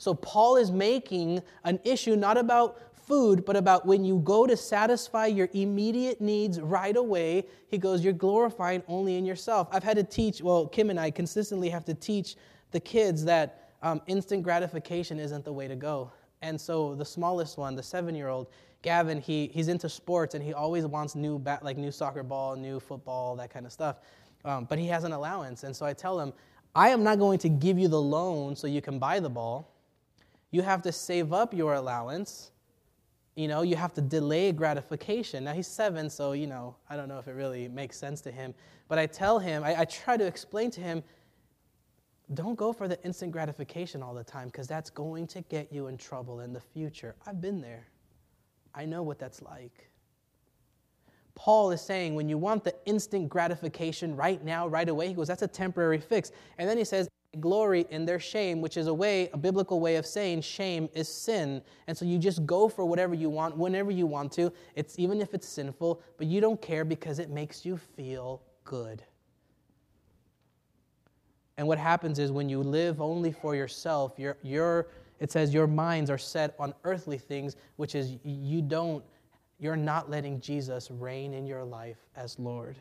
So, 0.00 0.14
Paul 0.14 0.56
is 0.56 0.70
making 0.70 1.42
an 1.64 1.78
issue 1.84 2.16
not 2.16 2.38
about 2.38 2.80
food, 3.06 3.44
but 3.44 3.54
about 3.54 3.84
when 3.84 4.02
you 4.02 4.20
go 4.20 4.46
to 4.46 4.56
satisfy 4.56 5.26
your 5.26 5.50
immediate 5.52 6.22
needs 6.22 6.58
right 6.58 6.96
away, 6.96 7.44
he 7.68 7.76
goes, 7.76 8.02
You're 8.02 8.14
glorifying 8.14 8.82
only 8.88 9.16
in 9.16 9.26
yourself. 9.26 9.68
I've 9.70 9.84
had 9.84 9.98
to 9.98 10.02
teach, 10.02 10.40
well, 10.40 10.66
Kim 10.66 10.88
and 10.88 10.98
I 10.98 11.10
consistently 11.10 11.68
have 11.68 11.84
to 11.84 11.92
teach 11.92 12.36
the 12.70 12.80
kids 12.80 13.26
that 13.26 13.72
um, 13.82 14.00
instant 14.06 14.42
gratification 14.42 15.20
isn't 15.20 15.44
the 15.44 15.52
way 15.52 15.68
to 15.68 15.76
go. 15.76 16.10
And 16.40 16.58
so 16.58 16.94
the 16.94 17.04
smallest 17.04 17.58
one, 17.58 17.76
the 17.76 17.82
seven 17.82 18.14
year 18.14 18.28
old, 18.28 18.46
Gavin, 18.80 19.20
he, 19.20 19.50
he's 19.52 19.68
into 19.68 19.90
sports 19.90 20.34
and 20.34 20.42
he 20.42 20.54
always 20.54 20.86
wants 20.86 21.14
new 21.14 21.38
bat, 21.38 21.62
like 21.62 21.76
new 21.76 21.92
soccer 21.92 22.22
ball, 22.22 22.56
new 22.56 22.80
football, 22.80 23.36
that 23.36 23.50
kind 23.50 23.66
of 23.66 23.72
stuff. 23.72 23.96
Um, 24.46 24.64
but 24.64 24.78
he 24.78 24.86
has 24.86 25.04
an 25.04 25.12
allowance. 25.12 25.64
And 25.64 25.76
so 25.76 25.84
I 25.84 25.92
tell 25.92 26.18
him, 26.18 26.32
I 26.74 26.88
am 26.88 27.02
not 27.02 27.18
going 27.18 27.38
to 27.40 27.50
give 27.50 27.78
you 27.78 27.88
the 27.88 28.00
loan 28.00 28.56
so 28.56 28.66
you 28.66 28.80
can 28.80 28.98
buy 28.98 29.20
the 29.20 29.28
ball. 29.28 29.70
You 30.50 30.62
have 30.62 30.82
to 30.82 30.92
save 30.92 31.32
up 31.32 31.54
your 31.54 31.74
allowance 31.74 32.50
you 33.40 33.48
know, 33.48 33.62
you 33.62 33.74
have 33.76 33.94
to 33.94 34.02
delay 34.02 34.52
gratification. 34.52 35.44
Now 35.44 35.54
he's 35.54 35.66
seven, 35.66 36.10
so, 36.10 36.32
you 36.32 36.46
know, 36.46 36.76
I 36.88 36.96
don't 36.96 37.08
know 37.08 37.18
if 37.18 37.28
it 37.28 37.32
really 37.32 37.68
makes 37.68 37.96
sense 37.96 38.20
to 38.22 38.30
him. 38.30 38.54
But 38.86 38.98
I 38.98 39.06
tell 39.06 39.38
him, 39.38 39.62
I, 39.64 39.80
I 39.80 39.84
try 39.86 40.16
to 40.16 40.26
explain 40.26 40.70
to 40.72 40.80
him, 40.80 41.02
don't 42.34 42.54
go 42.54 42.72
for 42.72 42.86
the 42.86 43.02
instant 43.02 43.32
gratification 43.32 44.02
all 44.02 44.14
the 44.14 44.22
time 44.22 44.48
because 44.48 44.66
that's 44.66 44.90
going 44.90 45.26
to 45.28 45.40
get 45.42 45.72
you 45.72 45.86
in 45.86 45.96
trouble 45.96 46.40
in 46.40 46.52
the 46.52 46.60
future. 46.60 47.14
I've 47.26 47.40
been 47.40 47.60
there, 47.60 47.88
I 48.74 48.84
know 48.84 49.02
what 49.02 49.18
that's 49.18 49.42
like. 49.42 49.88
Paul 51.34 51.70
is 51.70 51.80
saying 51.80 52.14
when 52.14 52.28
you 52.28 52.36
want 52.36 52.62
the 52.62 52.74
instant 52.84 53.30
gratification 53.30 54.14
right 54.14 54.44
now, 54.44 54.68
right 54.68 54.88
away, 54.88 55.08
he 55.08 55.14
goes, 55.14 55.28
that's 55.28 55.42
a 55.42 55.48
temporary 55.48 55.98
fix. 55.98 56.30
And 56.58 56.68
then 56.68 56.76
he 56.76 56.84
says, 56.84 57.08
glory 57.38 57.86
in 57.90 58.04
their 58.04 58.18
shame, 58.18 58.60
which 58.60 58.76
is 58.76 58.88
a 58.88 58.94
way, 58.94 59.30
a 59.32 59.36
biblical 59.36 59.78
way 59.78 59.96
of 59.96 60.04
saying 60.04 60.40
shame 60.40 60.88
is 60.94 61.08
sin. 61.08 61.62
And 61.86 61.96
so 61.96 62.04
you 62.04 62.18
just 62.18 62.44
go 62.44 62.68
for 62.68 62.84
whatever 62.84 63.14
you 63.14 63.30
want, 63.30 63.56
whenever 63.56 63.90
you 63.90 64.06
want 64.06 64.32
to. 64.32 64.52
It's 64.74 64.98
even 64.98 65.20
if 65.20 65.32
it's 65.32 65.48
sinful, 65.48 66.02
but 66.16 66.26
you 66.26 66.40
don't 66.40 66.60
care 66.60 66.84
because 66.84 67.18
it 67.18 67.30
makes 67.30 67.64
you 67.64 67.76
feel 67.76 68.42
good. 68.64 69.04
And 71.56 71.68
what 71.68 71.78
happens 71.78 72.18
is 72.18 72.32
when 72.32 72.48
you 72.48 72.62
live 72.62 73.00
only 73.00 73.32
for 73.32 73.54
yourself, 73.54 74.18
your, 74.18 74.36
your, 74.42 74.88
it 75.20 75.30
says 75.30 75.52
your 75.52 75.66
minds 75.66 76.10
are 76.10 76.18
set 76.18 76.54
on 76.58 76.74
earthly 76.84 77.18
things, 77.18 77.56
which 77.76 77.94
is 77.94 78.16
you 78.24 78.62
don't, 78.62 79.04
you're 79.58 79.76
not 79.76 80.10
letting 80.10 80.40
Jesus 80.40 80.90
reign 80.90 81.34
in 81.34 81.46
your 81.46 81.62
life 81.62 81.98
as 82.16 82.38
Lord. 82.38 82.76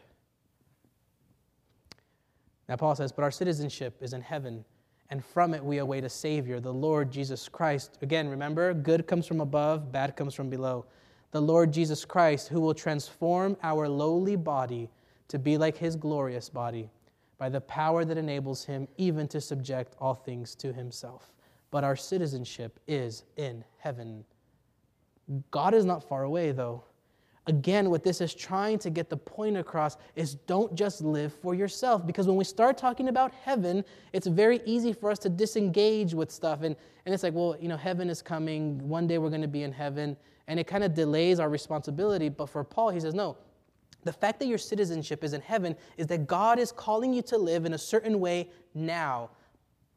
Now, 2.69 2.75
Paul 2.75 2.95
says, 2.95 3.11
But 3.11 3.23
our 3.23 3.31
citizenship 3.31 3.97
is 3.99 4.13
in 4.13 4.21
heaven, 4.21 4.63
and 5.09 5.25
from 5.25 5.55
it 5.55 5.65
we 5.65 5.79
await 5.79 6.03
a 6.03 6.09
Savior, 6.09 6.59
the 6.59 6.71
Lord 6.71 7.11
Jesus 7.11 7.49
Christ. 7.49 7.97
Again, 8.03 8.29
remember, 8.29 8.75
good 8.75 9.07
comes 9.07 9.25
from 9.25 9.41
above, 9.41 9.91
bad 9.91 10.15
comes 10.15 10.35
from 10.35 10.51
below. 10.51 10.85
The 11.31 11.41
Lord 11.41 11.73
Jesus 11.73 12.05
Christ, 12.05 12.47
who 12.47 12.61
will 12.61 12.75
transform 12.75 13.57
our 13.63 13.89
lowly 13.89 14.35
body 14.35 14.87
to 15.27 15.39
be 15.39 15.57
like 15.57 15.77
his 15.77 15.95
glorious 15.95 16.47
body 16.47 16.89
by 17.39 17.49
the 17.49 17.61
power 17.61 18.05
that 18.05 18.17
enables 18.17 18.63
him 18.63 18.87
even 18.97 19.27
to 19.29 19.41
subject 19.41 19.95
all 19.99 20.13
things 20.13 20.53
to 20.55 20.71
himself. 20.71 21.33
But 21.71 21.83
our 21.83 21.95
citizenship 21.95 22.79
is 22.87 23.23
in 23.37 23.63
heaven. 23.79 24.23
God 25.49 25.73
is 25.73 25.85
not 25.85 26.07
far 26.07 26.23
away, 26.23 26.51
though. 26.51 26.83
Again, 27.47 27.89
what 27.89 28.03
this 28.03 28.21
is 28.21 28.35
trying 28.35 28.77
to 28.79 28.89
get 28.89 29.09
the 29.09 29.17
point 29.17 29.57
across 29.57 29.97
is 30.15 30.35
don't 30.35 30.75
just 30.75 31.01
live 31.01 31.33
for 31.33 31.55
yourself. 31.55 32.05
Because 32.05 32.27
when 32.27 32.35
we 32.35 32.43
start 32.43 32.77
talking 32.77 33.07
about 33.07 33.31
heaven, 33.31 33.83
it's 34.13 34.27
very 34.27 34.61
easy 34.65 34.93
for 34.93 35.09
us 35.09 35.17
to 35.19 35.29
disengage 35.29 36.13
with 36.13 36.31
stuff. 36.31 36.61
And, 36.61 36.75
and 37.05 37.13
it's 37.13 37.23
like, 37.23 37.33
well, 37.33 37.55
you 37.59 37.67
know, 37.67 37.77
heaven 37.77 38.09
is 38.09 38.21
coming. 38.21 38.87
One 38.87 39.07
day 39.07 39.17
we're 39.17 39.29
going 39.29 39.41
to 39.41 39.47
be 39.47 39.63
in 39.63 39.71
heaven. 39.71 40.15
And 40.47 40.59
it 40.59 40.67
kind 40.67 40.83
of 40.83 40.93
delays 40.93 41.39
our 41.39 41.49
responsibility. 41.49 42.29
But 42.29 42.49
for 42.49 42.63
Paul, 42.63 42.89
he 42.89 42.99
says, 42.99 43.13
no, 43.13 43.37
the 44.03 44.13
fact 44.13 44.39
that 44.39 44.47
your 44.47 44.57
citizenship 44.57 45.23
is 45.23 45.33
in 45.33 45.41
heaven 45.41 45.75
is 45.97 46.07
that 46.07 46.27
God 46.27 46.59
is 46.59 46.71
calling 46.71 47.13
you 47.13 47.21
to 47.23 47.37
live 47.37 47.65
in 47.65 47.73
a 47.73 47.77
certain 47.77 48.19
way 48.19 48.49
now. 48.73 49.29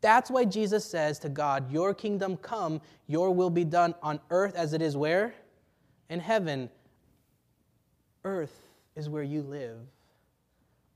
That's 0.00 0.30
why 0.30 0.44
Jesus 0.44 0.84
says 0.84 1.18
to 1.20 1.28
God, 1.28 1.70
Your 1.70 1.94
kingdom 1.94 2.36
come, 2.36 2.80
your 3.06 3.30
will 3.30 3.50
be 3.50 3.64
done 3.64 3.94
on 4.02 4.20
earth 4.30 4.56
as 4.56 4.72
it 4.72 4.82
is 4.82 4.96
where? 4.96 5.34
In 6.10 6.18
heaven. 6.18 6.68
Earth 8.24 8.68
is 8.96 9.08
where 9.08 9.22
you 9.22 9.42
live. 9.42 9.78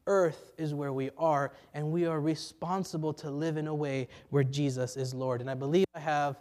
Earth 0.06 0.52
is 0.56 0.72
where 0.72 0.92
we 0.92 1.10
are, 1.18 1.52
and 1.74 1.90
we 1.90 2.06
are 2.06 2.20
responsible 2.20 3.12
to 3.14 3.30
live 3.30 3.56
in 3.56 3.66
a 3.66 3.74
way 3.74 4.06
where 4.30 4.44
Jesus 4.44 4.96
is 4.96 5.12
Lord. 5.12 5.40
And 5.40 5.50
I 5.50 5.54
believe 5.54 5.84
I 5.94 6.00
have 6.00 6.36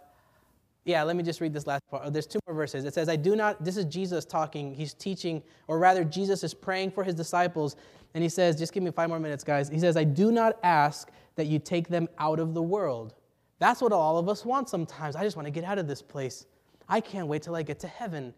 Yeah, 0.86 1.02
let 1.02 1.16
me 1.16 1.24
just 1.24 1.40
read 1.40 1.52
this 1.52 1.66
last 1.66 1.82
part. 1.90 2.04
Oh, 2.06 2.10
there's 2.10 2.28
two 2.28 2.38
more 2.46 2.54
verses. 2.54 2.84
It 2.84 2.94
says, 2.94 3.08
I 3.08 3.16
do 3.16 3.34
not, 3.34 3.62
this 3.62 3.76
is 3.76 3.84
Jesus 3.86 4.24
talking. 4.24 4.72
He's 4.72 4.94
teaching, 4.94 5.42
or 5.66 5.80
rather, 5.80 6.04
Jesus 6.04 6.44
is 6.44 6.54
praying 6.54 6.92
for 6.92 7.02
his 7.02 7.12
disciples. 7.12 7.74
And 8.14 8.22
he 8.22 8.28
says, 8.28 8.56
just 8.56 8.72
give 8.72 8.84
me 8.84 8.92
five 8.92 9.08
more 9.08 9.18
minutes, 9.18 9.42
guys. 9.42 9.68
He 9.68 9.80
says, 9.80 9.96
I 9.96 10.04
do 10.04 10.30
not 10.30 10.58
ask 10.62 11.10
that 11.34 11.46
you 11.46 11.58
take 11.58 11.88
them 11.88 12.08
out 12.18 12.38
of 12.38 12.54
the 12.54 12.62
world. 12.62 13.14
That's 13.58 13.82
what 13.82 13.92
all 13.92 14.16
of 14.16 14.28
us 14.28 14.44
want 14.44 14.68
sometimes. 14.68 15.16
I 15.16 15.24
just 15.24 15.36
want 15.36 15.46
to 15.46 15.50
get 15.50 15.64
out 15.64 15.78
of 15.78 15.88
this 15.88 16.02
place. 16.02 16.46
I 16.88 17.00
can't 17.00 17.26
wait 17.26 17.42
till 17.42 17.56
I 17.56 17.62
get 17.62 17.80
to 17.80 17.88
heaven. 17.88 18.32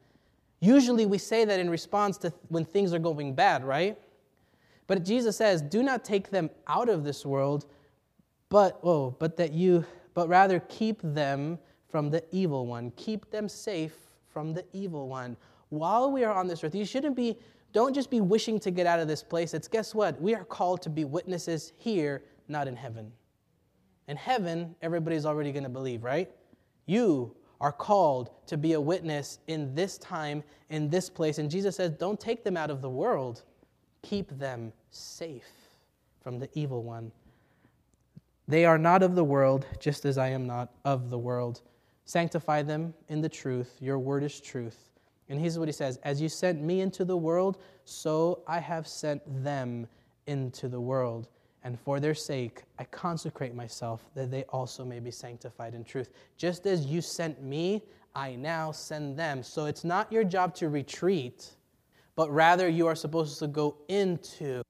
Usually 0.61 1.07
we 1.07 1.18
say 1.18 1.44
that 1.44 1.61
in 1.61 1.71
response 1.71 2.18
to 2.18 2.33
when 2.49 2.64
things 2.64 2.92
are 2.92 2.99
going 2.99 3.35
bad, 3.35 3.64
right? 3.64 3.99
But 4.87 5.05
Jesus 5.05 5.37
says, 5.37 5.62
do 5.62 5.83
not 5.83 6.05
take 6.05 6.31
them 6.31 6.51
out 6.66 6.88
of 6.88 7.05
this 7.05 7.25
world, 7.25 7.66
but 8.49 8.81
oh, 8.83 9.11
but 9.18 9.37
that 9.37 9.53
you 9.53 9.85
but 10.14 10.29
rather 10.29 10.59
keep 10.68 11.01
them 11.03 11.59
from 11.88 12.11
the 12.11 12.25
evil 12.33 12.66
one. 12.66 12.90
Keep 12.97 13.31
them 13.31 13.49
safe 13.49 13.94
from 14.29 14.53
the 14.53 14.64
evil 14.73 15.09
one. 15.09 15.37
While 15.68 16.11
we 16.11 16.25
are 16.25 16.35
on 16.35 16.49
this 16.49 16.64
earth, 16.64 16.75
you 16.75 16.85
shouldn't 16.85 17.14
be, 17.14 17.38
don't 17.73 17.94
just 17.94 18.11
be 18.11 18.21
wishing 18.21 18.59
to 18.61 18.71
get 18.71 18.87
out 18.87 18.99
of 18.99 19.07
this 19.07 19.23
place. 19.23 19.55
It's 19.55 19.68
guess 19.68 19.94
what? 19.94 20.21
We 20.21 20.35
are 20.35 20.44
called 20.44 20.83
to 20.83 20.90
be 20.90 21.05
witnesses 21.05 21.73
here, 21.77 22.25
not 22.49 22.66
in 22.66 22.75
heaven. 22.75 23.12
In 24.09 24.16
heaven, 24.16 24.75
everybody's 24.83 25.25
already 25.27 25.53
going 25.53 25.64
to 25.64 25.68
believe, 25.68 26.03
right? 26.03 26.31
You 26.87 27.37
are 27.61 27.73
called 27.73 28.31
to 28.47 28.57
be 28.57 28.75
a 28.75 28.81
witness 28.81 29.40
in 29.49 29.75
this 29.75 29.99
time, 29.99 30.42
in 30.71 30.88
this 30.88 31.11
place. 31.11 31.38
And 31.38 31.51
Jesus 31.51 31.77
says, 31.77 31.92
don't 31.92 32.21
take 32.21 32.44
them 32.44 32.57
out 32.57 32.71
of 32.71 32.83
the 32.83 32.90
world, 32.90 33.42
keep 34.03 34.31
them 34.38 34.73
safe 34.90 35.51
from 36.23 36.38
the 36.38 36.49
evil 36.55 36.83
one. 36.83 37.11
They 38.47 38.64
are 38.64 38.79
not 38.79 39.03
of 39.03 39.14
the 39.14 39.25
world, 39.25 39.66
just 39.79 40.05
as 40.05 40.16
I 40.16 40.29
am 40.29 40.47
not 40.47 40.71
of 40.85 41.11
the 41.11 41.18
world. 41.18 41.61
Sanctify 42.05 42.62
them 42.62 42.94
in 43.09 43.21
the 43.21 43.29
truth. 43.29 43.77
Your 43.81 43.99
word 43.99 44.23
is 44.25 44.40
truth. 44.40 44.88
And 45.29 45.38
here's 45.38 45.59
what 45.59 45.68
he 45.68 45.73
says 45.73 45.99
As 46.05 46.21
you 46.21 46.29
sent 46.29 46.62
me 46.62 46.81
into 46.81 47.05
the 47.05 47.16
world, 47.16 47.59
so 47.85 48.42
I 48.47 48.61
have 48.61 48.88
sent 48.88 49.23
them 49.44 49.87
into 50.27 50.68
the 50.68 50.81
world. 50.81 51.29
And 51.64 51.79
for 51.79 52.01
their 52.01 52.14
sake, 52.14 52.62
I 52.79 52.85
consecrate 52.85 53.55
myself 53.55 54.05
that 54.14 54.31
they 54.31 54.44
also 54.44 54.85
may 54.85 55.01
be 55.01 55.11
sanctified 55.11 55.75
in 55.75 55.85
truth. 55.85 56.11
Just 56.37 56.66
as 56.66 56.87
you 56.87 57.01
sent 57.01 57.42
me, 57.42 57.83
I 58.14 58.37
now 58.37 58.73
send 58.73 59.18
them. 59.18 59.42
So 59.42 59.66
it's 59.66 59.85
not 59.85 60.12
your 60.12 60.25
job 60.25 60.55
to 60.57 60.68
retreat, 60.68 61.57
but 62.16 62.31
rather 62.31 62.68
you 62.68 62.87
are 62.87 62.94
supposed 62.94 63.38
to 63.40 63.47
go 63.49 63.77
into 63.88 64.62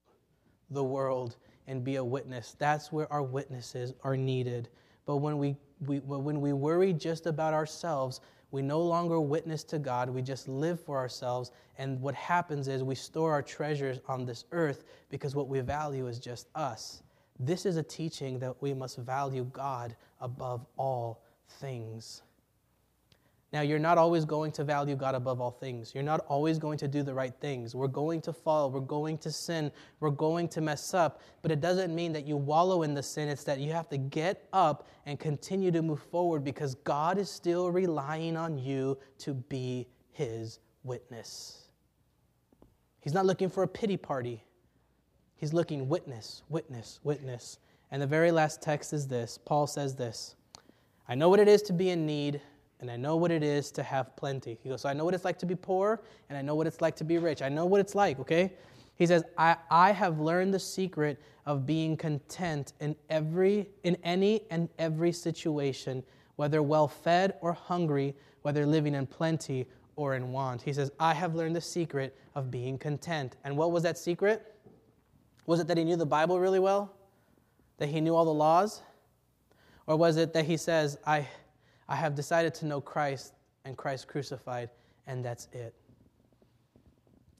the 0.71 0.83
world 0.83 1.37
and 1.67 1.85
be 1.85 1.97
a 1.97 2.05
witness. 2.05 2.57
That's 2.59 2.91
where 2.91 3.11
our 3.13 3.23
witnesses 3.23 3.93
are 4.03 4.17
needed. 4.17 4.69
But 5.07 5.17
when 5.17 5.39
we 5.39 5.57
we, 5.87 6.01
when 6.01 6.41
we 6.41 6.53
worry 6.53 6.93
just 6.93 7.27
about 7.27 7.55
ourselves, 7.55 8.21
we 8.51 8.63
no 8.63 8.81
longer 8.81 9.21
witness 9.21 9.63
to 9.65 9.79
God. 9.79 10.09
We 10.09 10.23
just 10.23 10.49
live 10.49 10.81
for 10.81 10.97
ourselves. 10.97 11.51
And 11.77 12.01
what 12.01 12.15
happens 12.15 12.69
is 12.69 12.83
we 12.83 12.95
store 12.95 13.33
our 13.33 13.43
treasures 13.43 14.01
on 14.09 14.25
this 14.25 14.45
earth 14.53 14.85
because 15.11 15.35
what 15.35 15.49
we 15.49 15.61
value 15.61 16.07
is 16.07 16.19
just 16.19 16.49
us. 16.55 17.03
This 17.39 17.67
is 17.67 17.77
a 17.77 17.83
teaching 17.83 18.39
that 18.39 18.61
we 18.61 18.75
must 18.75 18.97
value 18.99 19.45
God 19.53 19.95
above 20.21 20.67
all 20.77 21.23
things. 21.61 22.23
Now, 23.51 23.63
you're 23.63 23.79
not 23.79 23.97
always 23.97 24.27
going 24.27 24.53
to 24.53 24.65
value 24.65 24.95
God 24.95 25.15
above 25.15 25.41
all 25.41 25.51
things. 25.51 25.95
You're 25.95 26.05
not 26.05 26.21
always 26.29 26.59
going 26.59 26.77
to 26.79 26.89
do 26.89 27.03
the 27.03 27.15
right 27.15 27.33
things. 27.41 27.75
We're 27.75 27.87
going 27.87 28.21
to 28.23 28.33
fall. 28.33 28.71
We're 28.71 28.81
going 28.81 29.17
to 29.19 29.33
sin. 29.33 29.73
We're 30.01 30.11
going 30.11 30.49
to 30.49 30.61
mess 30.61 30.93
up. 30.93 31.23
But 31.41 31.51
it 31.51 31.63
doesn't 31.63 31.95
mean 31.95 32.13
that 32.13 32.27
you 32.27 32.37
wallow 32.37 32.83
in 32.83 32.93
the 32.93 33.03
sin. 33.03 33.27
It's 33.29 33.45
that 33.45 33.59
you 33.59 33.73
have 33.73 33.89
to 33.89 33.97
get 33.97 34.47
up 34.53 34.87
and 35.07 35.19
continue 35.19 35.71
to 35.71 35.81
move 35.81 36.03
forward 36.03 36.45
because 36.45 36.75
God 36.75 37.17
is 37.17 37.31
still 37.31 37.71
relying 37.71 38.37
on 38.37 38.59
you 38.59 38.99
to 39.19 39.33
be 39.33 39.87
his 40.11 40.59
witness. 40.85 41.69
He's 43.01 43.15
not 43.15 43.25
looking 43.25 43.49
for 43.49 43.63
a 43.63 43.69
pity 43.69 43.97
party, 43.97 44.45
he's 45.37 45.55
looking 45.55 45.89
witness, 45.89 46.43
witness, 46.51 47.01
witness. 47.03 47.59
And 47.91 48.03
the 48.03 48.07
very 48.07 48.31
last 48.31 48.61
text 48.61 48.93
is 48.93 49.09
this 49.09 49.39
Paul 49.39 49.67
says 49.67 49.95
this 49.95 50.37
I 51.09 51.15
know 51.15 51.31
what 51.31 51.41
it 51.41 51.49
is 51.49 51.63
to 51.63 51.73
be 51.73 51.89
in 51.89 52.05
need 52.05 52.43
and 52.81 52.91
I 52.91 52.97
know 52.97 53.17
what 53.17 53.31
it 53.31 53.43
is 53.43 53.71
to 53.73 53.83
have 53.83 54.15
plenty. 54.17 54.59
He 54.63 54.69
goes, 54.69 54.83
So 54.83 54.89
I 54.89 54.93
know 54.93 55.05
what 55.05 55.15
it's 55.15 55.25
like 55.25 55.39
to 55.41 55.47
be 55.47 55.55
poor, 55.55 56.01
and 56.29 56.39
I 56.39 56.43
know 56.43 56.55
what 56.55 56.67
it's 56.67 56.81
like 56.81 56.97
to 56.97 57.05
be 57.05 57.19
rich. 57.19 57.43
I 57.43 57.49
know 57.49 57.67
what 57.67 57.81
it's 57.81 57.95
like, 57.95 58.19
okay? 58.21 58.53
He 58.95 59.07
says, 59.07 59.25
I, 59.37 59.57
I 59.71 59.93
have 59.93 60.21
learned 60.21 60.53
the 60.53 60.59
secret 60.59 61.21
of 61.47 61.67
being 61.67 61.97
content 61.97 62.73
in 62.81 62.97
every 63.09 63.69
in 63.85 63.97
any 64.03 64.43
and 64.51 64.69
every 64.79 65.13
situation, 65.13 66.03
whether 66.37 66.63
well 66.63 66.89
fed 66.89 67.35
or 67.41 67.53
hungry, 67.53 68.15
whether 68.43 68.67
living 68.67 68.95
in 68.95 69.07
plenty 69.07 69.67
or 69.97 70.15
in 70.15 70.31
want. 70.33 70.63
He 70.63 70.73
says, 70.73 70.91
I 71.01 71.15
have 71.15 71.35
learned 71.35 71.57
the 71.57 71.61
secret 71.61 72.17
of 72.35 72.51
being 72.51 72.79
content. 72.79 73.37
And 73.45 73.57
what 73.57 73.73
was 73.73 73.83
that 73.83 73.99
secret? 73.99 74.55
Was 75.47 75.59
it 75.61 75.67
that 75.69 75.77
he 75.77 75.85
knew 75.85 75.97
the 75.97 76.07
Bible 76.07 76.39
really 76.39 76.61
well? 76.61 76.95
That 77.79 77.89
he 77.89 78.01
knew 78.01 78.15
all 78.15 78.25
the 78.25 78.35
laws? 78.35 78.83
Or 79.87 79.97
was 79.97 80.17
it 80.17 80.33
that 80.35 80.45
he 80.45 80.57
says, 80.57 80.99
I 81.07 81.27
I 81.89 81.97
have 81.97 82.15
decided 82.15 82.55
to 82.57 82.67
know 82.67 82.81
Christ 82.81 83.33
and 83.65 83.77
Christ 83.77 84.09
crucified, 84.09 84.71
and 85.07 85.25
that's 85.25 85.49
it. 85.53 85.75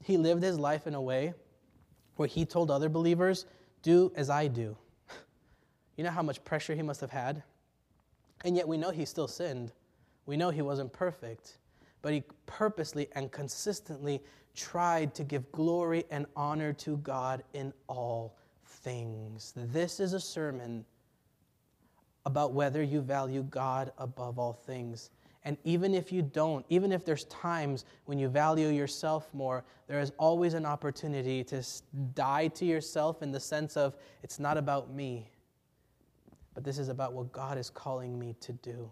He 0.03 0.17
lived 0.17 0.41
his 0.41 0.57
life 0.57 0.87
in 0.87 0.95
a 0.95 1.01
way 1.01 1.33
where 2.15 2.27
he 2.27 2.45
told 2.45 2.71
other 2.71 2.89
believers, 2.89 3.45
Do 3.81 4.11
as 4.15 4.29
I 4.29 4.47
do. 4.47 4.75
You 5.97 6.05
know 6.05 6.11
how 6.11 6.23
much 6.23 6.41
pressure 6.45 6.75
he 6.75 6.81
must 6.81 7.01
have 7.01 7.11
had? 7.11 7.43
And 8.45 8.55
yet 8.55 8.65
we 8.65 8.77
know 8.77 8.89
he 8.89 9.03
still 9.03 9.27
sinned. 9.27 9.73
We 10.25 10.37
know 10.37 10.49
he 10.49 10.61
wasn't 10.61 10.93
perfect, 10.93 11.57
but 12.01 12.13
he 12.13 12.23
purposely 12.45 13.09
and 13.15 13.29
consistently 13.33 14.21
tried 14.55 15.13
to 15.15 15.25
give 15.25 15.51
glory 15.51 16.05
and 16.09 16.25
honor 16.37 16.71
to 16.73 16.95
God 16.97 17.43
in 17.53 17.73
all 17.87 18.37
things. 18.63 19.51
This 19.57 19.99
is 19.99 20.13
a 20.13 20.21
sermon 20.21 20.85
about 22.29 22.53
whether 22.53 22.83
you 22.83 23.01
value 23.01 23.41
God 23.41 23.91
above 23.97 24.37
all 24.37 24.53
things. 24.53 25.09
And 25.45 25.57
even 25.63 25.95
if 25.95 26.11
you 26.11 26.21
don't, 26.21 26.63
even 26.69 26.91
if 26.91 27.03
there's 27.03 27.23
times 27.25 27.85
when 28.05 28.19
you 28.19 28.27
value 28.27 28.67
yourself 28.67 29.33
more, 29.33 29.65
there 29.87 29.99
is 29.99 30.11
always 30.19 30.53
an 30.53 30.63
opportunity 30.63 31.43
to 31.45 31.63
die 32.13 32.49
to 32.49 32.65
yourself 32.65 33.23
in 33.23 33.31
the 33.31 33.39
sense 33.39 33.75
of 33.75 33.95
it's 34.21 34.37
not 34.37 34.57
about 34.57 34.93
me, 34.93 35.31
but 36.53 36.63
this 36.63 36.77
is 36.77 36.89
about 36.89 37.13
what 37.13 37.31
God 37.31 37.57
is 37.57 37.71
calling 37.71 38.19
me 38.19 38.35
to 38.41 38.53
do. 38.53 38.91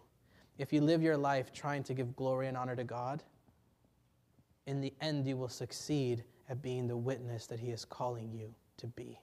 If 0.58 0.74
you 0.74 0.82
live 0.82 1.04
your 1.04 1.18
life 1.18 1.54
trying 1.54 1.84
to 1.84 1.94
give 1.94 2.16
glory 2.16 2.48
and 2.48 2.58
honor 2.58 2.76
to 2.76 2.84
God, 2.84 3.22
in 4.66 4.82
the 4.82 4.96
end 5.00 5.28
you 5.28 5.38
will 5.38 5.50
succeed 5.50 6.24
at 6.50 6.64
being 6.64 6.88
the 6.88 6.98
witness 6.98 7.46
that 7.46 7.60
He 7.60 7.70
is 7.70 7.86
calling 7.86 8.32
you 8.34 8.52
to 8.78 8.88
be. 8.88 9.20